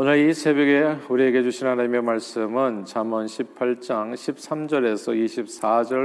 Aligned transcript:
오늘 0.00 0.28
이 0.28 0.32
새벽에 0.32 0.96
우리에게 1.08 1.42
주신 1.42 1.66
하나님의 1.66 2.02
말씀은 2.02 2.84
잠언 2.84 3.26
18장 3.26 4.14
13절에서 4.14 5.12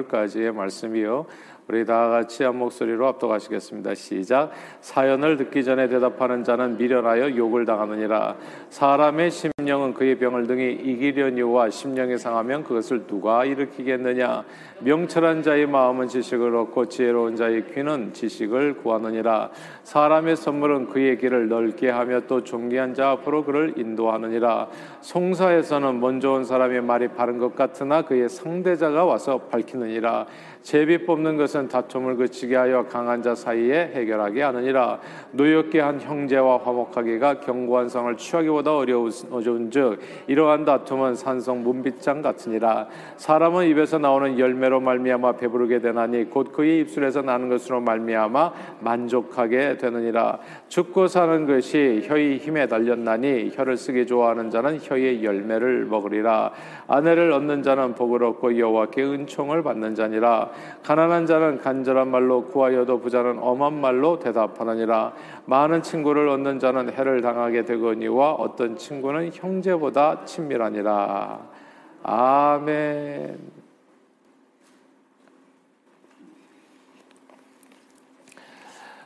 24절까지의 0.10 0.52
말씀이요. 0.52 1.28
우리 1.68 1.86
다 1.86 2.10
같이 2.10 2.44
한 2.44 2.58
목소리로 2.58 3.08
압도하시겠습니다. 3.08 3.96
시작. 3.96 4.52
사연을 4.82 5.38
듣기 5.38 5.64
전에 5.64 5.88
대답하는 5.88 6.44
자는 6.44 6.78
미련하여 6.78 7.38
욕을 7.38 7.66
당하느니라. 7.66 8.36
사람의 8.70 9.32
심령은 9.32 9.94
그의 9.94 10.20
병을 10.20 10.46
등이 10.48 10.74
이기려니와 10.74 11.70
심령이 11.70 12.18
상하면 12.18 12.64
그것을 12.66 13.08
누가 13.08 13.46
일으키겠느냐. 13.46 14.44
명철한 14.80 15.44
자의 15.44 15.66
마음은 15.66 16.10
지식을 16.10 16.54
얻고 16.54 16.90
지혜로운 16.90 17.38
자의 17.38 17.66
귀는 17.74 18.12
지식을 18.12 18.80
구하느니라. 18.80 19.50
사람의 19.84 20.36
선물은 20.36 20.88
그의 20.88 21.18
길을 21.18 21.48
넓게 21.48 21.90
하며 21.90 22.20
또 22.28 22.44
존귀한 22.44 22.94
자 22.94 23.12
앞으로 23.12 23.46
그를 23.46 23.74
인도하느니라. 23.78 24.68
송사에서는 25.00 26.02
먼저 26.02 26.34
온 26.34 26.44
사람의 26.44 26.82
말이 26.82 27.08
바른 27.08 27.38
것 27.38 27.56
같으나 27.56 28.02
그의 28.02 28.28
상대자가 28.28 29.06
와서 29.06 29.38
밝히느니라. 29.50 30.26
제비 30.64 31.06
뽑는 31.06 31.36
것은 31.36 31.68
다툼을 31.68 32.16
그치게 32.16 32.56
하여 32.56 32.86
강한 32.86 33.22
자 33.22 33.36
사이에 33.36 33.92
해결하게 33.94 34.42
하느니라. 34.44 35.00
노엽게 35.34 35.82
한 35.82 36.00
형제와 36.00 36.60
화목하기가 36.60 37.42
견고한 37.42 37.90
성을 37.90 38.16
취하기보다 38.16 38.78
어려운즉 38.78 40.00
이러한 40.28 40.64
다툼은 40.64 41.16
산성 41.16 41.64
문빗장 41.64 42.22
같으니라. 42.22 42.88
사람은 43.18 43.68
입에서 43.68 44.00
나오는 44.00 44.40
열매로 44.40 44.80
말미암아 44.80 45.34
배부르게 45.34 45.80
되나니 45.80 46.30
곧 46.30 46.54
그의 46.54 46.80
입술에서 46.80 47.22
나는 47.22 47.50
것으로 47.50 47.82
말미암아 47.82 48.54
만족하게 48.80 49.78
되느니라. 49.78 50.40
죽고 50.70 51.08
사는 51.08 51.46
것이 51.46 52.04
혀의 52.06 52.38
힘에 52.38 52.68
달렸나니 52.68 53.52
혀를 53.54 53.76
쓰기 53.76 54.08
좋아하는 54.08 54.50
자는 54.50 54.80
혀의 54.82 55.26
열매를 55.26 55.86
먹으리라. 55.88 56.54
아내를 56.88 57.34
얻는 57.34 57.64
자는 57.64 57.96
복을 57.96 58.24
얻고 58.24 58.58
여호와께 58.58 59.04
은총을 59.04 59.62
받는 59.62 59.96
자니라 59.96 60.53
가난한 60.84 61.26
자는 61.26 61.60
간절한 61.60 62.10
말로 62.10 62.46
구하여도 62.46 63.00
부자는 63.00 63.40
엄한 63.40 63.80
말로 63.80 64.20
대답하느니라 64.20 65.14
많은 65.46 65.82
친구를 65.82 66.28
얻는 66.30 66.60
자는 66.60 66.92
해를 66.92 67.22
당하게 67.22 67.64
되거니와 67.66 68.34
어떤 68.34 68.76
친구는 68.78 69.32
형제보다 69.34 70.26
친밀하니라 70.26 71.40
아멘. 72.04 73.64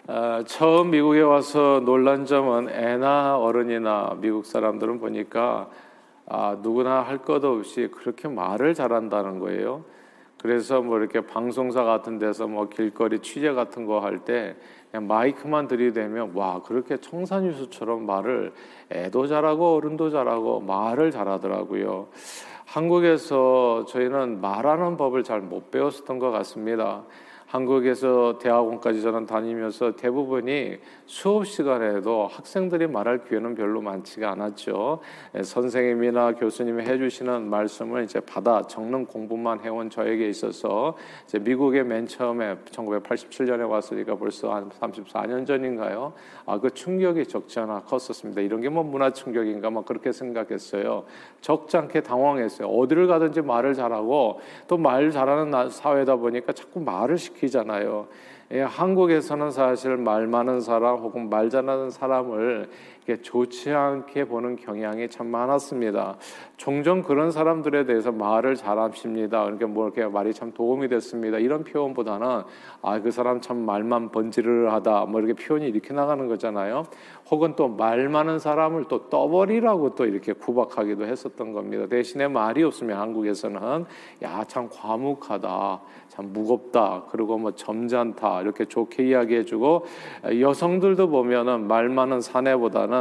어, 0.08 0.42
처음 0.45 0.92
미국에 0.92 1.20
와서 1.22 1.82
놀란 1.84 2.26
점은 2.26 2.70
애나 2.70 3.38
어른이나 3.38 4.16
미국 4.22 4.45
사람들은 4.45 5.00
보니까 5.00 5.70
아, 6.30 6.58
누구나 6.61 7.02
할 7.02 7.20
것 7.20 7.44
없이 7.44 7.89
그렇게 7.92 8.28
말을 8.28 8.73
잘한다는 8.73 9.39
거예요. 9.39 9.84
그래서 10.48 10.81
뭐 10.81 10.98
이렇게 10.98 11.20
방송사 11.20 11.84
같은 11.84 12.20
데서 12.20 12.48
뭐 12.48 12.70
길거리 12.70 13.20
취재 13.20 13.52
같은 13.52 13.86
거 13.86 14.00
할 14.00 14.20
때 14.23 14.56
마이크만 14.94 15.67
들이대면 15.67 16.31
와 16.36 16.62
그렇게 16.64 16.95
청산유수처럼 16.95 18.06
말을 18.06 18.54
애도 18.89 19.28
잘하고 19.28 19.76
어른도 19.76 20.09
잘하고 20.09 20.62
말을 20.62 21.12
잘하더라고요. 21.12 22.08
한국에서 22.66 23.84
저희는 23.89 24.39
말하는 24.39 24.95
법을 24.95 25.23
잘 25.23 25.42
못 25.42 25.70
배웠었던 25.70 26.17
것 26.17 26.31
같습니다. 26.31 27.04
한국에서 27.48 28.38
대학원까지 28.40 29.02
저는 29.02 29.26
다니면서 29.26 29.95
대부분이 29.95 30.78
수업 31.06 31.48
시간에도 31.48 32.28
학생들이 32.28 32.88
말할 32.88 33.23
기회는 33.23 33.56
별로 33.56 33.80
많지가 33.80 34.31
않았죠. 34.31 35.00
예, 35.36 35.44
선생님이나 35.44 36.34
교수님이 36.34 36.84
해주시는 36.84 37.50
말씀을 37.50 38.04
이제 38.04 38.20
받아 38.20 38.62
적는 38.64 39.06
공부만 39.06 39.62
해온 39.62 39.89
저에게 39.89 40.28
있어서 40.28 40.98
이제 41.26 41.39
미국에 41.39 41.84
맨 41.84 42.06
처음에 42.06 42.58
1987년에 42.70 43.70
왔으니까 43.70 44.17
벌써 44.17 44.54
한 44.54 44.70
34년 44.70 45.48
전인가요? 45.48 46.11
아, 46.45 46.60
그 46.60 46.70
충격이 46.73 47.27
적지 47.27 47.60
않아 47.61 47.83
컸었습니다. 47.83 48.42
이런 48.42 48.61
게 48.61 48.67
뭐 48.67 48.83
문화 48.83 49.11
충격인가 49.11 49.70
막 49.70 49.86
그렇게 49.86 50.11
생각했어요. 50.11 51.05
적지 51.39 51.77
않게 51.77 52.02
당황했어요. 52.02 52.67
어디를 52.67 53.08
가든지 53.08 53.42
말을 53.42 53.73
잘하고 53.73 54.42
또 54.67 54.77
말 54.77 55.11
잘하는 55.11 55.70
사회다 55.70 56.17
보니까 56.17 56.52
자꾸 56.54 56.82
말을 56.82 57.17
시키 57.17 57.36
시키잖아요. 57.37 58.08
예, 58.52 58.61
한국에서는 58.61 59.52
사실 59.52 59.98
말 59.98 60.25
많은 60.27 60.61
사람 60.61 60.98
혹은 60.98 61.30
말 61.30 61.49
잘하는 61.49 61.89
사람을 61.89 62.70
좋지 63.16 63.72
않게 63.72 64.26
보는 64.26 64.58
경향이 64.58 65.08
참 65.08 65.28
많았습니다. 65.28 66.18
종종 66.58 67.02
그런 67.02 67.32
사람들에 67.32 67.86
대해서 67.86 68.12
말을 68.12 68.56
잘하십니다. 68.56 69.44
그러니까 69.44 69.68
뭐 69.68 69.86
이렇게 69.86 70.06
말이 70.06 70.34
참 70.34 70.52
도움이 70.52 70.90
됐습니다. 70.90 71.38
이런 71.38 71.64
표현보다는 71.64 72.44
아 72.82 73.00
그 73.00 73.12
사람 73.12 73.40
참 73.40 73.58
말만 73.58 74.10
번지르르하다 74.10 75.06
뭐 75.06 75.22
이렇게 75.22 75.34
표현이 75.42 75.68
이렇게 75.70 75.94
나가는 75.94 76.28
거잖아요. 76.28 76.84
혹은 77.32 77.56
또 77.56 77.68
말 77.78 78.10
많은 78.10 78.40
사람을 78.40 78.86
또 78.90 79.08
떠버리라고 79.10 79.95
또 79.95 80.06
이렇게 80.06 80.34
구박하기도 80.34 81.06
했었던 81.06 81.54
겁니다. 81.54 81.86
대신에 81.88 82.28
말이 82.28 82.64
없으면 82.64 82.98
한국에서는 83.00 83.86
야 84.24 84.44
참 84.48 84.70
과묵하다, 84.72 85.82
참 86.08 86.34
무겁다, 86.34 87.04
그리고 87.12 87.38
뭐 87.38 87.52
점잖다 87.54 88.42
이렇게 88.42 88.66
좋게 88.66 89.08
이야기해주고 89.10 89.86
여성들도 90.39 91.10
보면은 91.10 91.68
말 91.68 91.89
많은 91.89 92.22
사내보다는 92.22 92.96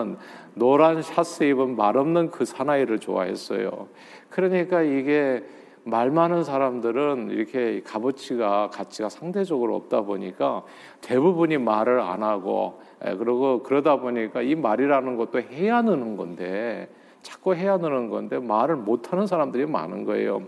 노란 0.54 1.02
샤스 1.02 1.44
입은 1.44 1.76
말 1.76 1.96
없는 1.96 2.30
그 2.30 2.44
사나이를 2.44 2.98
좋아했어요. 2.98 3.88
그러니까 4.30 4.82
이게 4.82 5.44
말 5.84 6.10
많은 6.10 6.42
사람들은 6.42 7.30
이렇게 7.30 7.80
값어치가 7.82 8.70
가치가 8.70 9.08
상대적으로 9.08 9.76
없다 9.76 10.00
보니까 10.00 10.64
대부분이 11.00 11.58
말을 11.58 12.00
안 12.00 12.24
하고 12.24 12.80
그리고 13.00 13.62
그러다 13.62 13.96
보니까 13.96 14.42
이 14.42 14.56
말이라는 14.56 15.16
것도 15.16 15.42
해야 15.42 15.82
느는 15.82 16.16
건데 16.16 16.88
자꾸 17.26 17.56
해야 17.56 17.76
되는 17.76 18.08
건데 18.08 18.38
말을 18.38 18.76
못 18.76 19.12
하는 19.12 19.26
사람들이 19.26 19.66
많은 19.66 20.04
거예요. 20.04 20.42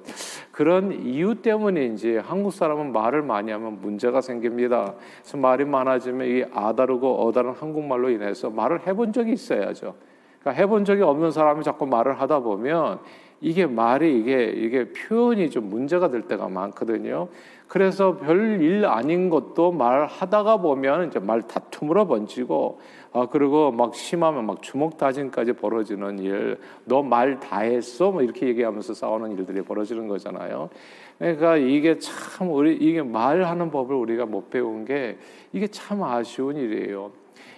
그런 0.58 0.90
이유 0.90 1.36
때문인지 1.36 2.16
한국 2.16 2.52
사람은 2.52 2.90
말을 2.90 3.22
많이 3.22 3.52
하면 3.52 3.80
문제가 3.80 4.20
생깁니다. 4.20 4.92
그래서 5.20 5.36
말이 5.36 5.64
많아지면 5.64 6.26
이 6.26 6.44
아다르고 6.52 7.24
어다른 7.24 7.52
한국말로 7.52 8.10
인해서 8.10 8.50
말을 8.50 8.84
해본 8.84 9.12
적이 9.12 9.34
있어야죠. 9.34 9.94
그러니까 10.40 10.60
해본 10.60 10.84
적이 10.84 11.02
없는 11.02 11.30
사람이 11.30 11.62
자꾸 11.62 11.86
말을 11.86 12.20
하다 12.20 12.40
보면 12.40 12.98
이게 13.40 13.68
말이 13.68 14.18
이게 14.18 14.46
이게 14.46 14.90
표현이 14.90 15.48
좀 15.50 15.68
문제가 15.70 16.10
될 16.10 16.22
때가 16.22 16.48
많거든요. 16.48 17.28
그래서 17.68 18.16
별일 18.16 18.86
아닌 18.86 19.28
것도 19.28 19.72
말하다가 19.72 20.56
보면 20.56 21.08
이제 21.08 21.18
말 21.18 21.42
다툼으로 21.42 22.06
번지고 22.06 22.80
아 23.12 23.26
그리고 23.30 23.70
막 23.70 23.94
심하면 23.94 24.46
막 24.46 24.62
주먹 24.62 24.96
다짐까지 24.96 25.52
벌어지는 25.54 26.18
일, 26.18 26.58
너 26.86 27.02
말 27.02 27.38
다 27.40 27.60
했어? 27.60 28.10
뭐 28.10 28.22
이렇게 28.22 28.46
얘기하면서 28.48 28.94
싸우는 28.94 29.36
일들이 29.36 29.62
벌어지는 29.62 30.08
거잖아요. 30.08 30.70
그러니까 31.18 31.56
이게 31.58 31.98
참 31.98 32.50
우리 32.50 32.74
이게 32.74 33.02
말하는 33.02 33.70
법을 33.70 33.94
우리가 33.94 34.24
못 34.24 34.48
배운 34.50 34.84
게 34.86 35.18
이게 35.52 35.66
참 35.66 36.02
아쉬운 36.02 36.56
일이에요. 36.56 37.12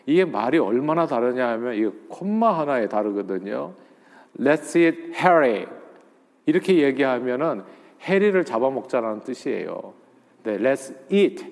이게 0.06 0.24
말이 0.24 0.58
얼마나 0.58 1.06
다르냐 1.06 1.48
하면 1.50 1.74
이 1.74 1.88
콤마 2.08 2.58
하나에 2.58 2.88
다르거든요. 2.88 3.72
Let's 4.38 4.76
eat 4.76 5.12
Harry 5.14 5.66
이렇게 6.46 6.82
얘기하면은 6.82 7.62
해리를 8.02 8.44
잡아먹자라는 8.44 9.20
뜻이에요. 9.20 9.99
네, 10.42 10.58
let's 10.58 10.94
eat 11.10 11.44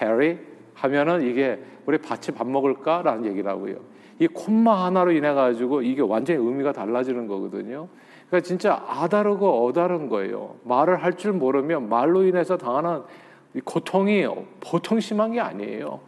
Harry 0.00 0.38
하면은 0.74 1.22
이게 1.22 1.62
우리 1.86 1.98
같이 1.98 2.32
밥 2.32 2.48
먹을까라는 2.48 3.26
얘기라고요. 3.26 3.76
이 4.18 4.26
콤마 4.26 4.86
하나로 4.86 5.12
인해 5.12 5.32
가지고 5.34 5.82
이게 5.82 6.02
완전히 6.02 6.38
의미가 6.38 6.72
달라지는 6.72 7.26
거거든요. 7.26 7.88
그러니까 8.28 8.46
진짜 8.46 8.82
아다르고 8.88 9.66
어다른 9.66 10.08
거예요. 10.08 10.56
말을 10.64 11.02
할 11.02 11.14
줄 11.14 11.32
모르면 11.32 11.88
말로 11.88 12.22
인해서 12.24 12.56
당하는 12.56 13.02
고통이 13.64 14.26
보통 14.60 14.98
심한 15.00 15.32
게 15.32 15.40
아니에요. 15.40 16.00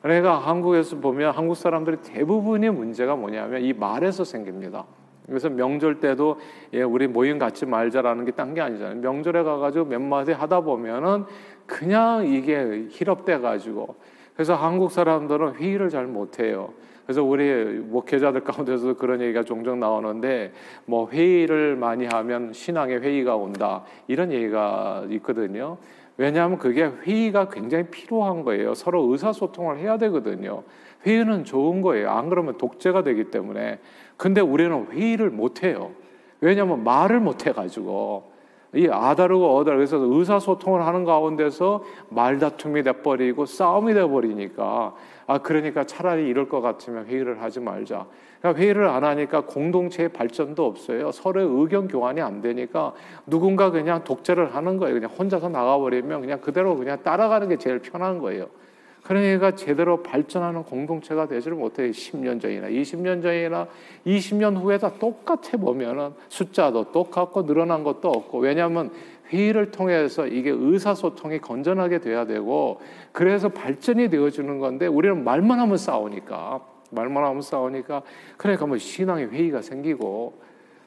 그러니까 0.00 0.38
한국에서 0.38 0.96
보면 0.98 1.32
한국 1.34 1.56
사람들이 1.56 1.98
대부분의 1.98 2.70
문제가 2.72 3.16
뭐냐면 3.16 3.62
이 3.62 3.72
말에서 3.72 4.24
생깁니다. 4.24 4.84
그래서 5.26 5.48
명절 5.50 5.98
때도 5.98 6.38
예, 6.72 6.82
우리 6.82 7.08
모임 7.08 7.38
같이 7.38 7.66
말자라는 7.66 8.24
게 8.26 8.30
딴 8.32 8.54
게 8.54 8.60
아니잖아요. 8.60 9.00
명절에 9.00 9.42
가가지고 9.42 9.86
몇 9.86 10.00
마디 10.00 10.30
하다 10.32 10.60
보면은 10.60 11.24
그냥 11.66 12.26
이게 12.26 12.86
희럽돼 12.90 13.38
가지고 13.38 13.96
그래서 14.34 14.54
한국 14.54 14.90
사람들은 14.90 15.54
회의를 15.54 15.88
잘 15.88 16.06
못해요. 16.06 16.72
그래서 17.06 17.22
우리 17.22 17.44
목회자들 17.64 18.42
가운데서 18.42 18.94
그런 18.94 19.20
얘기가 19.20 19.44
종종 19.44 19.78
나오는데 19.78 20.52
뭐 20.84 21.08
회의를 21.08 21.76
많이 21.76 22.06
하면 22.06 22.52
신앙의 22.52 23.00
회의가 23.00 23.36
온다 23.36 23.84
이런 24.08 24.32
얘기가 24.32 25.06
있거든요. 25.10 25.78
왜냐하면 26.18 26.58
그게 26.58 26.84
회의가 26.84 27.48
굉장히 27.48 27.84
필요한 27.84 28.42
거예요. 28.42 28.74
서로 28.74 29.02
의사소통을 29.12 29.78
해야 29.78 29.98
되거든요. 29.98 30.64
회의는 31.06 31.44
좋은 31.44 31.82
거예요. 31.82 32.10
안 32.10 32.28
그러면 32.28 32.56
독재가 32.58 33.04
되기 33.04 33.30
때문에. 33.30 33.78
근데 34.16 34.40
우리는 34.40 34.86
회의를 34.90 35.30
못 35.30 35.62
해요. 35.62 35.92
왜냐하면 36.40 36.84
말을 36.84 37.20
못 37.20 37.46
해가지고. 37.46 38.35
이 38.74 38.88
아다르고 38.88 39.56
어다르 39.56 39.76
그래서 39.76 39.96
의사소통을 39.96 40.84
하는 40.84 41.04
가운데서 41.04 41.84
말다툼이 42.10 42.82
돼버리고 42.82 43.46
싸움이 43.46 43.94
돼버리니까 43.94 44.94
아 45.26 45.38
그러니까 45.38 45.84
차라리 45.84 46.28
이럴 46.28 46.48
것 46.48 46.60
같으면 46.60 47.06
회의를 47.06 47.42
하지 47.42 47.60
말자. 47.60 48.06
그러니까 48.40 48.60
회의를 48.60 48.88
안 48.88 49.04
하니까 49.04 49.42
공동체의 49.42 50.10
발전도 50.10 50.64
없어요. 50.64 51.10
서로의 51.10 51.46
의견 51.48 51.88
교환이 51.88 52.20
안 52.20 52.40
되니까 52.40 52.92
누군가 53.26 53.70
그냥 53.70 54.04
독재를 54.04 54.54
하는 54.54 54.76
거예요. 54.76 54.94
그냥 54.94 55.10
혼자서 55.10 55.48
나가버리면 55.48 56.20
그냥 56.20 56.40
그대로 56.40 56.76
그냥 56.76 57.02
따라가는 57.02 57.48
게 57.48 57.56
제일 57.56 57.80
편한 57.80 58.18
거예요. 58.18 58.46
그러니까 59.06 59.54
제대로 59.54 60.02
발전하는 60.02 60.64
공동체가 60.64 61.28
되지를 61.28 61.56
못해요. 61.56 61.90
10년 61.92 62.40
전이나 62.40 62.66
20년 62.68 63.22
전이나 63.22 63.68
20년 64.04 64.60
후에 64.60 64.78
다 64.78 64.90
똑같아 64.98 65.58
보면은 65.58 66.10
숫자도 66.28 66.90
똑같고 66.90 67.46
늘어난 67.46 67.84
것도 67.84 68.08
없고 68.10 68.38
왜냐하면 68.38 68.90
회의를 69.28 69.70
통해서 69.70 70.26
이게 70.26 70.50
의사소통이 70.50 71.38
건전하게 71.38 72.00
돼야 72.00 72.26
되고 72.26 72.80
그래서 73.12 73.48
발전이 73.48 74.10
되어주는 74.10 74.58
건데 74.58 74.88
우리는 74.88 75.22
말만 75.22 75.60
하면 75.60 75.76
싸우니까 75.76 76.60
말만 76.90 77.24
하면 77.24 77.42
싸우니까 77.42 78.02
그러니까 78.36 78.66
뭐 78.66 78.76
신앙의 78.76 79.28
회의가 79.28 79.62
생기고 79.62 80.34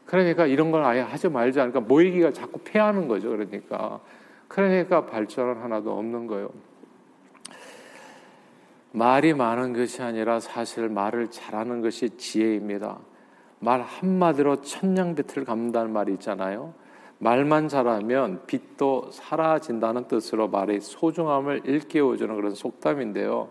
그러니까 0.06 0.46
이런 0.46 0.72
걸 0.72 0.84
아예 0.84 1.00
하지 1.00 1.30
말자 1.30 1.68
그러니까 1.68 1.80
모이기가 1.80 2.34
자꾸 2.34 2.60
패하는 2.66 3.08
거죠 3.08 3.30
그러니까 3.30 4.02
그러니까 4.50 5.06
발전은 5.06 5.62
하나도 5.62 5.98
없는 5.98 6.28
거예요. 6.28 6.50
말이 8.92 9.34
많은 9.34 9.74
것이 9.74 10.02
아니라 10.02 10.40
사실 10.40 10.90
말을 10.90 11.30
잘하는 11.30 11.82
것이 11.82 12.18
지혜입니다. 12.18 13.00
말 13.60 13.82
한마디로 13.82 14.62
천냥빛을 14.62 15.46
갚는다는 15.46 15.92
말이 15.92 16.14
있잖아요. 16.14 16.74
말만 17.20 17.68
잘하면 17.68 18.42
빛도 18.48 19.10
사라진다는 19.12 20.08
뜻으로 20.08 20.48
말의 20.48 20.80
소중함을 20.80 21.64
일깨워주는 21.66 22.34
그런 22.36 22.56
속담인데요. 22.56 23.50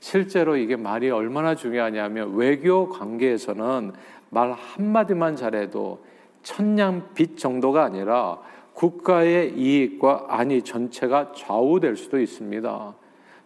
실제로 0.00 0.56
이게 0.56 0.76
말이 0.76 1.10
얼마나 1.10 1.54
중요하냐면 1.54 2.34
외교 2.34 2.88
관계에서는 2.88 3.92
말 4.30 4.52
한마디만 4.52 5.36
잘해도 5.36 6.02
천냥빛 6.42 7.38
정도가 7.38 7.84
아니라 7.84 8.40
국가의 8.72 9.52
이익과 9.56 10.26
안위 10.28 10.62
전체가 10.62 11.32
좌우될 11.36 11.96
수도 11.96 12.18
있습니다. 12.18 12.94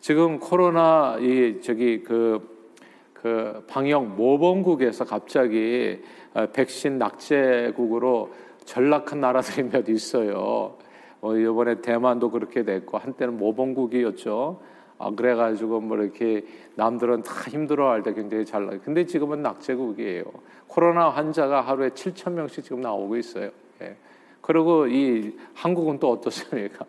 지금 0.06 0.38
코로나 0.38 1.16
이 1.18 1.60
저기 1.60 2.04
그, 2.04 2.70
그 3.12 3.64
방역 3.66 4.06
모범국에서 4.06 5.04
갑자기 5.04 6.00
어, 6.32 6.46
백신 6.46 6.96
낙제국으로 6.96 8.32
전락한 8.64 9.20
나라들이 9.20 9.64
몇 9.68 9.88
있어요. 9.88 10.78
어, 11.20 11.36
이번에 11.36 11.80
대만도 11.80 12.30
그렇게 12.30 12.62
됐고 12.62 12.98
한때는 12.98 13.36
모범국이었죠. 13.36 14.60
아, 14.98 15.10
그래가지고 15.10 15.80
뭐 15.80 15.96
이렇게 15.96 16.44
남들은 16.76 17.24
다 17.24 17.32
힘들어할 17.50 18.04
때 18.04 18.14
굉장히 18.14 18.44
잘 18.44 18.64
나. 18.64 18.78
근데 18.78 19.04
지금은 19.06 19.42
낙제국이에요. 19.42 20.22
코로나 20.68 21.08
환자가 21.08 21.62
하루에 21.62 21.88
7천 21.88 22.30
명씩 22.34 22.62
지금 22.62 22.80
나오고 22.80 23.16
있어요. 23.16 23.50
예. 23.82 23.96
그리고 24.40 24.86
이 24.86 25.36
한국은 25.54 25.98
또 25.98 26.12
어떻습니까? 26.12 26.86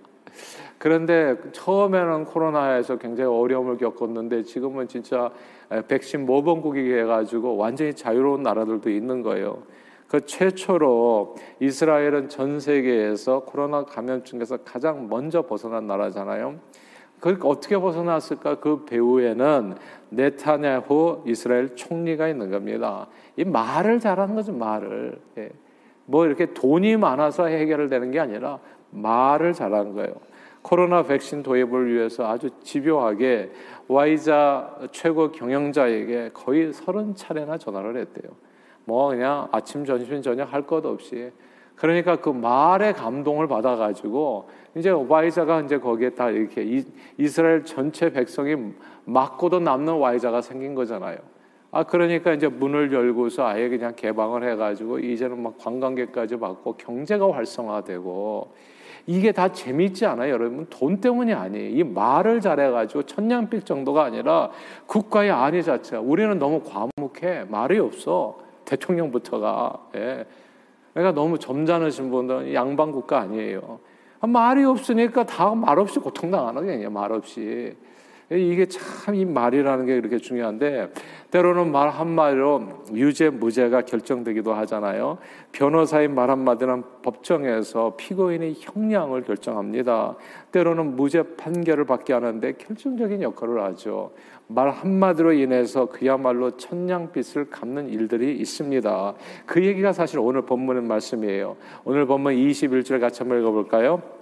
그런데 0.78 1.36
처음에는 1.52 2.26
코로나에서 2.26 2.98
굉장히 2.98 3.30
어려움을 3.30 3.78
겪었는데 3.78 4.44
지금은 4.44 4.88
진짜 4.88 5.32
백신 5.88 6.26
모범국이 6.26 6.94
해가지고 6.94 7.58
완전히 7.58 7.94
자유로운 7.94 8.44
나라들도 8.44 8.90
있는 8.90 9.24
거예요. 9.24 9.64
그 10.08 10.26
최초로 10.26 11.36
이스라엘은 11.60 12.30
전 12.30 12.60
세계에서 12.60 13.42
코로나 13.42 13.84
감염증에서 13.84 14.58
가장 14.58 15.10
먼저 15.10 15.42
벗어난 15.42 15.88
나라잖아요. 15.88 16.56
그러니까 17.20 17.50
어떻게 17.50 17.78
벗어났을까? 17.78 18.60
그 18.60 18.86
배후에는 18.86 19.76
네타냐후 20.10 21.24
이스라엘 21.26 21.76
총리가 21.76 22.28
있는 22.28 22.52
겁니다. 22.52 23.08
이 23.36 23.44
말을 23.44 24.00
잘하는 24.00 24.36
거죠, 24.36 24.54
말을. 24.54 25.20
예. 25.40 25.50
뭐 26.06 26.26
이렇게 26.26 26.54
돈이 26.54 26.96
많아서 26.96 27.48
해결되는 27.48 28.12
게 28.12 28.20
아니라 28.20 28.60
말을 28.92 29.54
잘하는 29.54 29.94
거예요. 29.94 30.14
코로나 30.68 31.02
백신 31.02 31.44
도입을 31.44 31.94
위해서 31.94 32.30
아주 32.30 32.50
집요하게 32.62 33.52
와이자 33.88 34.80
최고 34.92 35.32
경영자에게 35.32 36.32
거의 36.34 36.74
서른 36.74 37.16
차례나 37.16 37.58
전화를 37.58 37.96
했대요. 37.96 38.34
뭐 38.84 39.08
그냥 39.08 39.48
아침, 39.54 39.86
점심, 39.86 40.22
저녁 40.22 40.52
할 40.52 40.64
것 40.64 40.86
없이. 40.86 41.32
그러니까 41.78 42.18
그 42.18 42.30
말의 42.30 42.96
감동을 42.96 43.48
받아가지고 43.48 44.50
이제 44.76 44.90
와이자가 44.90 45.62
이제 45.62 45.78
거기에 45.78 46.10
다 46.10 46.30
이렇게 46.32 46.64
이, 46.64 46.84
이스라엘 47.18 47.64
전체 47.64 48.12
백성이 48.12 48.74
맞고도 49.06 49.62
남는 49.62 49.94
와이자가 49.94 50.42
생긴 50.42 50.76
거잖아요. 50.76 51.18
아 51.72 51.84
그러니까 51.84 52.34
이제 52.34 52.50
문을 52.50 52.92
열고서 52.92 53.46
아예 53.46 53.70
그냥 53.70 53.94
개방을 53.96 54.44
해가지고 54.52 55.00
이제는 55.00 55.42
막 55.42 55.58
관광객까지 55.60 56.38
받고 56.38 56.74
경제가 56.74 57.32
활성화되고 57.32 58.52
이게 59.10 59.32
다 59.32 59.54
재미있지 59.54 60.06
않아요, 60.06 60.34
여러분? 60.34 60.68
돈 60.70 61.00
때문이 61.00 61.34
아니에요. 61.34 61.70
이 61.70 61.84
말을 61.84 62.42
잘해가지고 62.42 63.04
천냥빛 63.04 63.66
정도가 63.66 64.04
아니라 64.04 64.52
국가의 64.86 65.32
안위 65.32 65.64
자체가 65.64 66.02
우리는 66.02 66.38
너무 66.38 66.62
과묵해. 66.62 67.46
말이 67.48 67.80
없어. 67.80 68.38
대통령부터가. 68.66 69.88
예. 69.96 70.26
그러니까 70.94 71.14
너무 71.14 71.40
점잖으신 71.40 72.12
분들은 72.12 72.54
양반 72.54 72.92
국가 72.92 73.20
아니에요. 73.20 73.80
말이 74.20 74.66
없으니까 74.66 75.26
다 75.26 75.56
말없이 75.56 76.00
고통당하는 76.00 76.66
거예요, 76.66 76.90
말없이. 76.90 77.78
이게 78.30 78.66
참 78.66 79.16
이 79.16 79.26
말이라는 79.26 79.86
게 79.86 79.96
그렇게 79.96 80.18
중요한데 80.18 80.92
때로는 81.32 81.72
말 81.72 81.90
한마디로 81.90 82.84
유죄 82.94 83.30
무죄가 83.30 83.82
결정되기도 83.82 84.54
하잖아요. 84.54 85.18
변호사의 85.54 86.10
말 86.10 86.30
한마디는 86.30 86.84
법정에서 87.04 87.96
피고인의 87.98 88.56
형량을 88.60 89.24
결정합니다. 89.24 90.16
때로는 90.52 90.96
무죄 90.96 91.24
판결을 91.36 91.86
받게 91.86 92.14
하는데 92.14 92.54
결정적인 92.54 93.22
역할을 93.22 93.64
하죠. 93.64 94.12
말 94.48 94.70
한마디로 94.70 95.34
인해서 95.34 95.88
그야말로 95.88 96.52
천냥빛을 96.52 97.50
갚는 97.50 97.90
일들이 97.90 98.38
있습니다. 98.38 99.14
그 99.46 99.66
얘기가 99.66 99.94
사실 99.94 100.20
오늘 100.20 100.44
본문의 100.44 100.84
말씀이에요. 100.84 101.58
오늘 101.86 102.06
본문 102.06 102.36
21절 102.36 103.00
같이 103.00 103.20
한번 103.24 103.40
읽어볼까요? 103.40 104.17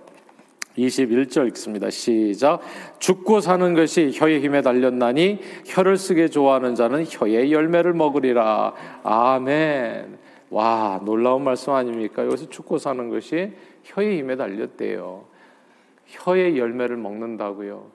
21절 0.77 1.47
읽습니다. 1.49 1.89
시작. 1.89 2.61
죽고 2.99 3.39
사는 3.39 3.73
것이 3.73 4.11
혀의 4.13 4.41
힘에 4.41 4.61
달렸나니 4.61 5.39
혀를 5.65 5.97
쓰게 5.97 6.27
좋아하는 6.27 6.75
자는 6.75 7.05
혀의 7.07 7.51
열매를 7.51 7.93
먹으리라. 7.93 8.73
아멘. 9.03 10.17
와, 10.49 11.01
놀라운 11.03 11.43
말씀 11.43 11.73
아닙니까? 11.73 12.25
여기서 12.25 12.49
죽고 12.49 12.77
사는 12.77 13.09
것이 13.09 13.51
혀의 13.83 14.19
힘에 14.19 14.35
달렸대요. 14.35 15.25
혀의 16.07 16.57
열매를 16.57 16.97
먹는다고요. 16.97 17.87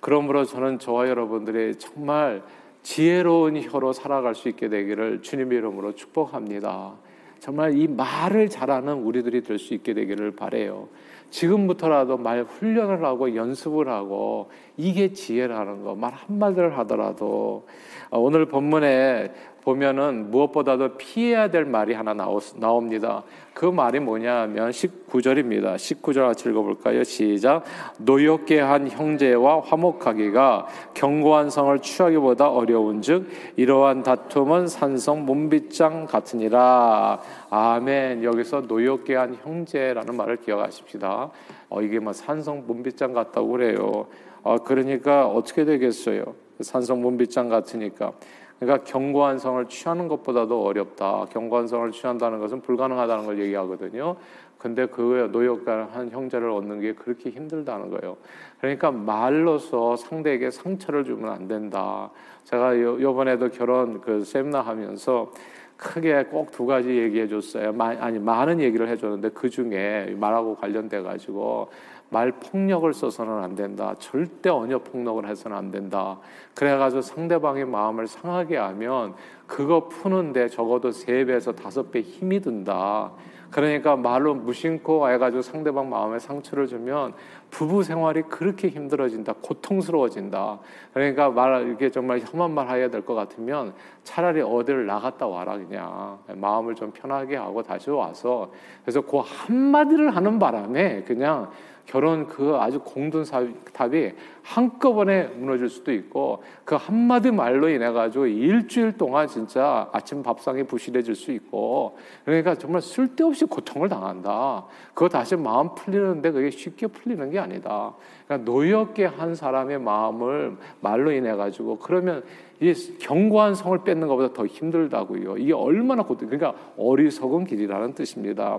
그러므로 0.00 0.44
저는 0.44 0.78
저와 0.78 1.08
여러분들이 1.08 1.76
정말 1.76 2.42
지혜로운 2.82 3.62
혀로 3.62 3.94
살아갈 3.94 4.34
수 4.34 4.50
있게 4.50 4.68
되기를 4.68 5.22
주님의 5.22 5.58
이름으로 5.58 5.94
축복합니다. 5.94 6.92
정말 7.40 7.76
이 7.76 7.88
말을 7.88 8.50
잘하는 8.50 8.92
우리들이 8.92 9.42
될 9.42 9.58
수 9.58 9.72
있게 9.74 9.94
되기를 9.94 10.32
바래요. 10.32 10.88
지금부터라도 11.34 12.16
말 12.16 12.44
훈련을 12.44 13.04
하고 13.04 13.34
연습을 13.34 13.88
하고 13.88 14.48
이게 14.76 15.12
지혜라는 15.12 15.84
거. 15.84 15.94
말 15.94 16.12
한마디를 16.12 16.76
하더라도 16.78 17.66
어, 18.10 18.18
오늘 18.18 18.46
본문에 18.46 19.32
보면은 19.64 20.30
무엇보다도 20.30 20.98
피해야 20.98 21.48
될 21.48 21.64
말이 21.64 21.94
하나 21.94 22.14
나옵니다. 22.14 23.22
그 23.54 23.64
말이 23.64 23.98
뭐냐 23.98 24.42
하면 24.42 24.70
19절입니다. 24.70 25.76
19절 25.76 26.26
같이 26.26 26.50
읽어볼까요? 26.50 27.02
시작. 27.02 27.64
노엽게 27.98 28.60
한 28.60 28.90
형제와 28.90 29.60
화목하기가 29.60 30.66
견고한 30.92 31.48
성을 31.48 31.78
취하기보다 31.78 32.50
어려운 32.50 33.00
즉, 33.00 33.26
이러한 33.56 34.02
다툼은 34.02 34.66
산성 34.66 35.24
몸빗장 35.24 36.06
같으니라. 36.06 37.20
아멘. 37.48 38.22
여기서 38.22 38.62
노엽게 38.68 39.14
한 39.14 39.34
형제라는 39.42 40.14
말을 40.14 40.36
기억하십시다. 40.38 41.30
어, 41.70 41.80
이게 41.80 41.98
뭐 42.00 42.12
산성 42.12 42.64
몸빗장 42.66 43.14
같다고 43.14 43.48
그래요. 43.52 44.06
어, 44.44 44.58
그러니까 44.58 45.26
어떻게 45.26 45.64
되겠어요? 45.64 46.22
산성 46.60 47.00
몸빗장 47.00 47.48
같으니까. 47.48 48.12
그러니까 48.60 48.84
견고한 48.84 49.38
성을 49.38 49.66
취하는 49.68 50.06
것보다도 50.06 50.64
어렵다. 50.64 51.26
견고한 51.30 51.66
성을 51.66 51.90
취한다는 51.90 52.38
것은 52.38 52.60
불가능하다는 52.60 53.24
걸 53.24 53.40
얘기하거든요. 53.40 54.16
근데 54.58 54.86
그 54.86 55.28
노역한 55.32 56.10
형제를 56.10 56.50
얻는 56.50 56.80
게 56.80 56.92
그렇게 56.92 57.30
힘들다는 57.30 57.90
거예요. 57.90 58.16
그러니까 58.60 58.90
말로서 58.90 59.96
상대에게 59.96 60.50
상처를 60.50 61.04
주면 61.04 61.32
안 61.32 61.48
된다. 61.48 62.10
제가 62.44 62.80
요, 62.80 63.14
번에도 63.14 63.50
결혼 63.50 64.00
그 64.00 64.24
세미나 64.24 64.60
하면서 64.60 65.32
크게 65.76 66.24
꼭 66.24 66.50
두 66.50 66.66
가지 66.66 66.88
얘기해 66.88 67.28
줬어요. 67.28 67.74
아니 67.78 68.18
많은 68.18 68.60
얘기를 68.60 68.88
해줬는데 68.88 69.30
그 69.30 69.50
중에 69.50 70.14
말하고 70.18 70.54
관련돼 70.56 71.02
가지고 71.02 71.68
말 72.14 72.30
폭력을 72.30 72.94
써서는 72.94 73.42
안 73.42 73.56
된다. 73.56 73.96
절대 73.98 74.48
언어 74.48 74.78
폭력을 74.78 75.26
해서는 75.26 75.56
안 75.56 75.72
된다. 75.72 76.20
그래가지고 76.54 77.02
상대방의 77.02 77.64
마음을 77.64 78.06
상하게 78.06 78.56
하면 78.56 79.14
그거 79.48 79.88
푸는데 79.88 80.48
적어도 80.48 80.92
세 80.92 81.24
배에서 81.24 81.50
다섯 81.52 81.90
배 81.90 82.02
힘이 82.02 82.38
든다. 82.40 83.10
그러니까 83.50 83.94
말로 83.94 84.34
무심코 84.34 85.08
해가지고 85.10 85.42
상대방 85.42 85.88
마음에 85.88 86.18
상처를 86.18 86.66
주면 86.66 87.14
부부 87.50 87.84
생활이 87.84 88.22
그렇게 88.22 88.68
힘들어진다, 88.68 89.34
고통스러워진다. 89.42 90.58
그러니까 90.92 91.30
말 91.30 91.66
이렇게 91.66 91.88
정말 91.90 92.20
험한 92.20 92.52
말 92.52 92.68
해야 92.68 92.90
될 92.90 93.02
것 93.02 93.14
같으면 93.14 93.74
차라리 94.02 94.40
어디를 94.40 94.86
나갔다 94.86 95.26
와라 95.26 95.56
그냥 95.56 96.18
마음을 96.34 96.74
좀 96.74 96.90
편하게 96.92 97.36
하고 97.36 97.62
다시 97.62 97.90
와서 97.90 98.50
그래서 98.82 99.00
그 99.02 99.20
한마디를 99.24 100.16
하는 100.16 100.38
바람에 100.40 101.02
그냥 101.02 101.50
결혼 101.86 102.26
그 102.26 102.56
아주 102.56 102.80
공든 102.80 103.24
답이 103.72 104.12
한꺼번에 104.44 105.24
무너질 105.28 105.70
수도 105.70 105.90
있고 105.90 106.42
그 106.66 106.74
한마디 106.74 107.30
말로 107.30 107.66
인해 107.70 107.90
가지고 107.90 108.26
일주일 108.26 108.92
동안 108.92 109.26
진짜 109.26 109.88
아침 109.90 110.22
밥상이 110.22 110.64
부실해질 110.64 111.14
수 111.14 111.32
있고 111.32 111.96
그러니까 112.26 112.54
정말 112.54 112.82
쓸데없이 112.82 113.46
고통을 113.46 113.88
당한다. 113.88 114.66
그거 114.92 115.08
다시 115.08 115.34
마음 115.34 115.74
풀리는데 115.74 116.30
그게 116.30 116.50
쉽게 116.50 116.88
풀리는 116.88 117.30
게 117.30 117.38
아니다. 117.38 117.94
그러니까 118.26 118.50
노엽게 118.50 119.06
한 119.06 119.34
사람의 119.34 119.80
마음을 119.80 120.58
말로 120.80 121.10
인해 121.10 121.34
가지고 121.34 121.78
그러면 121.78 122.22
이 122.60 122.72
견고한 122.98 123.54
성을 123.54 123.76
뺏는 123.82 124.06
것보다 124.08 124.32
더 124.32 124.46
힘들다고요. 124.46 125.38
이게 125.38 125.52
얼마나 125.52 126.02
고통, 126.02 126.28
그러니까 126.28 126.58
어리석은 126.76 127.46
길이라는 127.46 127.94
뜻입니다. 127.94 128.58